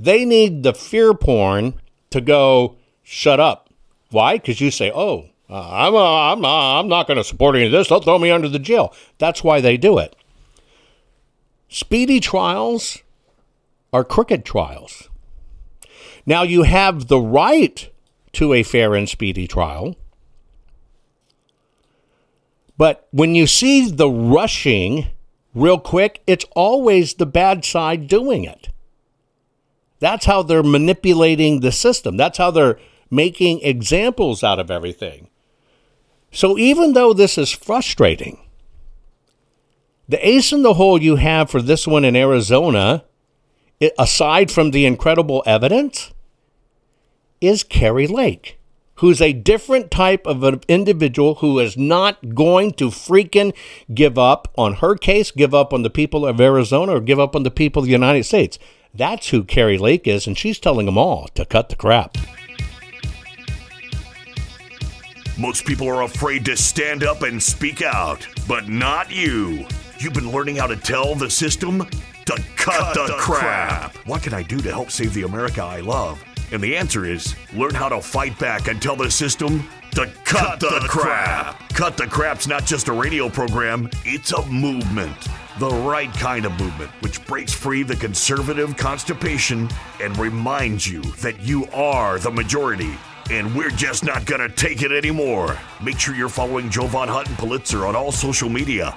They 0.01 0.25
need 0.25 0.63
the 0.63 0.73
fear 0.73 1.15
porn 1.15 1.75
to 2.11 2.21
go, 2.21 2.77
shut 3.03 3.39
up. 3.39 3.69
Why? 4.11 4.39
Because 4.39 4.61
you 4.61 4.71
say, 4.71 4.91
oh, 4.95 5.29
uh, 5.49 5.69
I'm, 5.71 5.95
uh, 5.95 6.33
I'm, 6.33 6.45
uh, 6.45 6.81
I'm 6.81 6.89
not 6.89 7.07
going 7.07 7.19
to 7.19 7.25
support 7.25 7.55
any 7.55 7.67
of 7.67 7.73
this. 7.73 7.89
They'll 7.89 8.01
throw 8.01 8.19
me 8.19 8.31
under 8.31 8.49
the 8.49 8.59
jail. 8.59 8.95
That's 9.19 9.45
why 9.45 9.61
they 9.61 9.77
do 9.77 9.99
it. 9.99 10.17
Speedy 11.75 12.21
trials 12.21 12.99
are 13.95 14.05
crooked 14.05 14.45
trials. 14.45 15.09
Now, 16.27 16.43
you 16.43 16.65
have 16.65 17.09
the 17.09 17.19
right 17.19 17.91
to 18.33 18.53
a 18.53 18.63
fair 18.63 18.95
and 18.95 19.09
speedy 19.09 19.49
trial. 19.49 19.97
But 22.77 23.09
when 23.11 23.35
you 23.35 23.47
see 23.47 23.91
the 23.91 24.11
rushing 24.11 25.07
real 25.55 25.79
quick, 25.79 26.21
it's 26.27 26.45
always 26.55 27.15
the 27.15 27.25
bad 27.25 27.65
side 27.65 28.07
doing 28.07 28.45
it. 28.45 28.69
That's 29.99 30.27
how 30.27 30.43
they're 30.43 30.63
manipulating 30.63 31.61
the 31.61 31.73
system. 31.73 32.19
That's 32.19 32.37
how 32.37 32.51
they're 32.51 32.79
making 33.11 33.63
examples 33.63 34.45
out 34.45 34.59
of 34.59 34.71
everything. 34.71 35.31
So 36.31 36.59
even 36.59 36.93
though 36.93 37.15
this 37.15 37.39
is 37.39 37.51
frustrating, 37.51 38.41
the 40.13 40.29
ace 40.29 40.53
in 40.53 40.61
the 40.61 40.75
hole 40.75 41.01
you 41.01 41.17
have 41.17 41.51
for 41.51 41.63
this 41.63 41.87
one 41.87 42.05
in 42.05 42.15
Arizona, 42.15 43.03
aside 43.99 44.51
from 44.51 44.71
the 44.71 44.85
incredible 44.85 45.43
evidence, 45.47 46.13
is 47.41 47.65
Kari 47.65 48.07
Lake, 48.07 48.61
who's 48.97 49.23
a 49.23 49.33
different 49.33 49.91
type 49.91 50.27
of 50.27 50.43
an 50.45 50.61
individual 50.69 51.37
who 51.37 51.59
is 51.59 51.79
not 51.79 52.35
going 52.35 52.73
to 52.75 52.89
freaking 52.89 53.55
give 53.95 54.19
up 54.19 54.49
on 54.59 54.75
her 54.75 54.97
case, 54.97 55.31
give 55.31 55.55
up 55.55 55.73
on 55.73 55.83
the 55.83 55.89
people 55.89 56.27
of 56.27 56.39
Arizona, 56.39 56.97
or 56.97 57.01
give 57.01 57.19
up 57.19 57.35
on 57.35 57.43
the 57.43 57.51
people 57.51 57.81
of 57.81 57.87
the 57.87 57.93
United 57.93 58.25
States. 58.25 58.59
That's 58.93 59.31
who 59.31 59.45
Kari 59.45 59.79
Lake 59.79 60.07
is, 60.07 60.27
and 60.27 60.37
she's 60.37 60.61
telling 60.61 60.85
them 60.85 60.99
all 60.99 61.29
to 61.29 61.47
cut 61.47 61.71
the 61.71 61.77
crap. 61.77 62.19
Most 65.39 65.65
people 65.65 65.89
are 65.89 66.03
afraid 66.03 66.45
to 66.45 66.57
stand 66.59 67.03
up 67.03 67.23
and 67.23 67.43
speak 67.43 67.81
out, 67.81 68.29
but 68.47 68.69
not 68.69 69.11
you. 69.11 69.67
You've 70.03 70.15
been 70.15 70.33
learning 70.33 70.57
how 70.57 70.67
to 70.67 70.75
tell 70.75 71.15
the 71.15 71.31
system 71.31 71.87
to 72.25 72.33
cut, 72.57 72.57
cut 72.57 72.95
the, 72.95 73.07
the 73.07 73.19
crap. 73.21 73.93
crap. 73.93 74.07
What 74.09 74.21
can 74.21 74.35
I 74.35 74.43
do 74.43 74.59
to 74.59 74.69
help 74.69 74.91
save 74.91 75.15
the 75.15 75.23
America 75.23 75.63
I 75.63 75.79
love? 75.79 76.21
And 76.51 76.61
the 76.61 76.77
answer 76.77 77.05
is 77.05 77.37
learn 77.55 77.73
how 77.73 77.89
to 77.89 78.01
fight 78.01 78.37
back 78.37 78.67
and 78.67 78.83
tell 78.83 78.97
the 78.97 79.09
system 79.09 79.61
to 79.93 80.07
cut, 80.25 80.59
cut 80.59 80.61
the, 80.61 80.81
the 80.81 80.89
crap. 80.89 81.57
crap. 81.57 81.69
Cut 81.75 81.97
the 81.97 82.09
Crap's 82.09 82.49
not 82.49 82.67
just 82.67 82.89
a 82.89 82.93
radio 82.93 83.29
program, 83.29 83.89
it's 84.05 84.33
a 84.33 84.45
movement. 84.47 85.17
The 85.61 85.71
right 85.71 86.13
kind 86.15 86.47
of 86.47 86.59
movement, 86.59 86.91
which 87.01 87.25
breaks 87.27 87.53
free 87.53 87.85
the 87.85 87.95
conservative 87.95 88.77
constipation 88.77 89.71
and 90.01 90.19
reminds 90.19 90.85
you 90.85 91.03
that 91.21 91.39
you 91.43 91.67
are 91.67 92.19
the 92.19 92.33
majority. 92.33 92.93
And 93.31 93.55
we're 93.55 93.71
just 93.71 94.05
not 94.05 94.25
gonna 94.25 94.49
take 94.49 94.83
it 94.83 94.91
anymore. 94.91 95.57
Make 95.81 96.01
sure 96.01 96.17
you're 96.17 96.29
following 96.29 96.71
Jovan 96.71 97.09
Hutton 97.09 97.37
Pulitzer 97.37 97.87
on 97.87 97.95
all 97.95 98.11
social 98.11 98.49
media. 98.49 98.97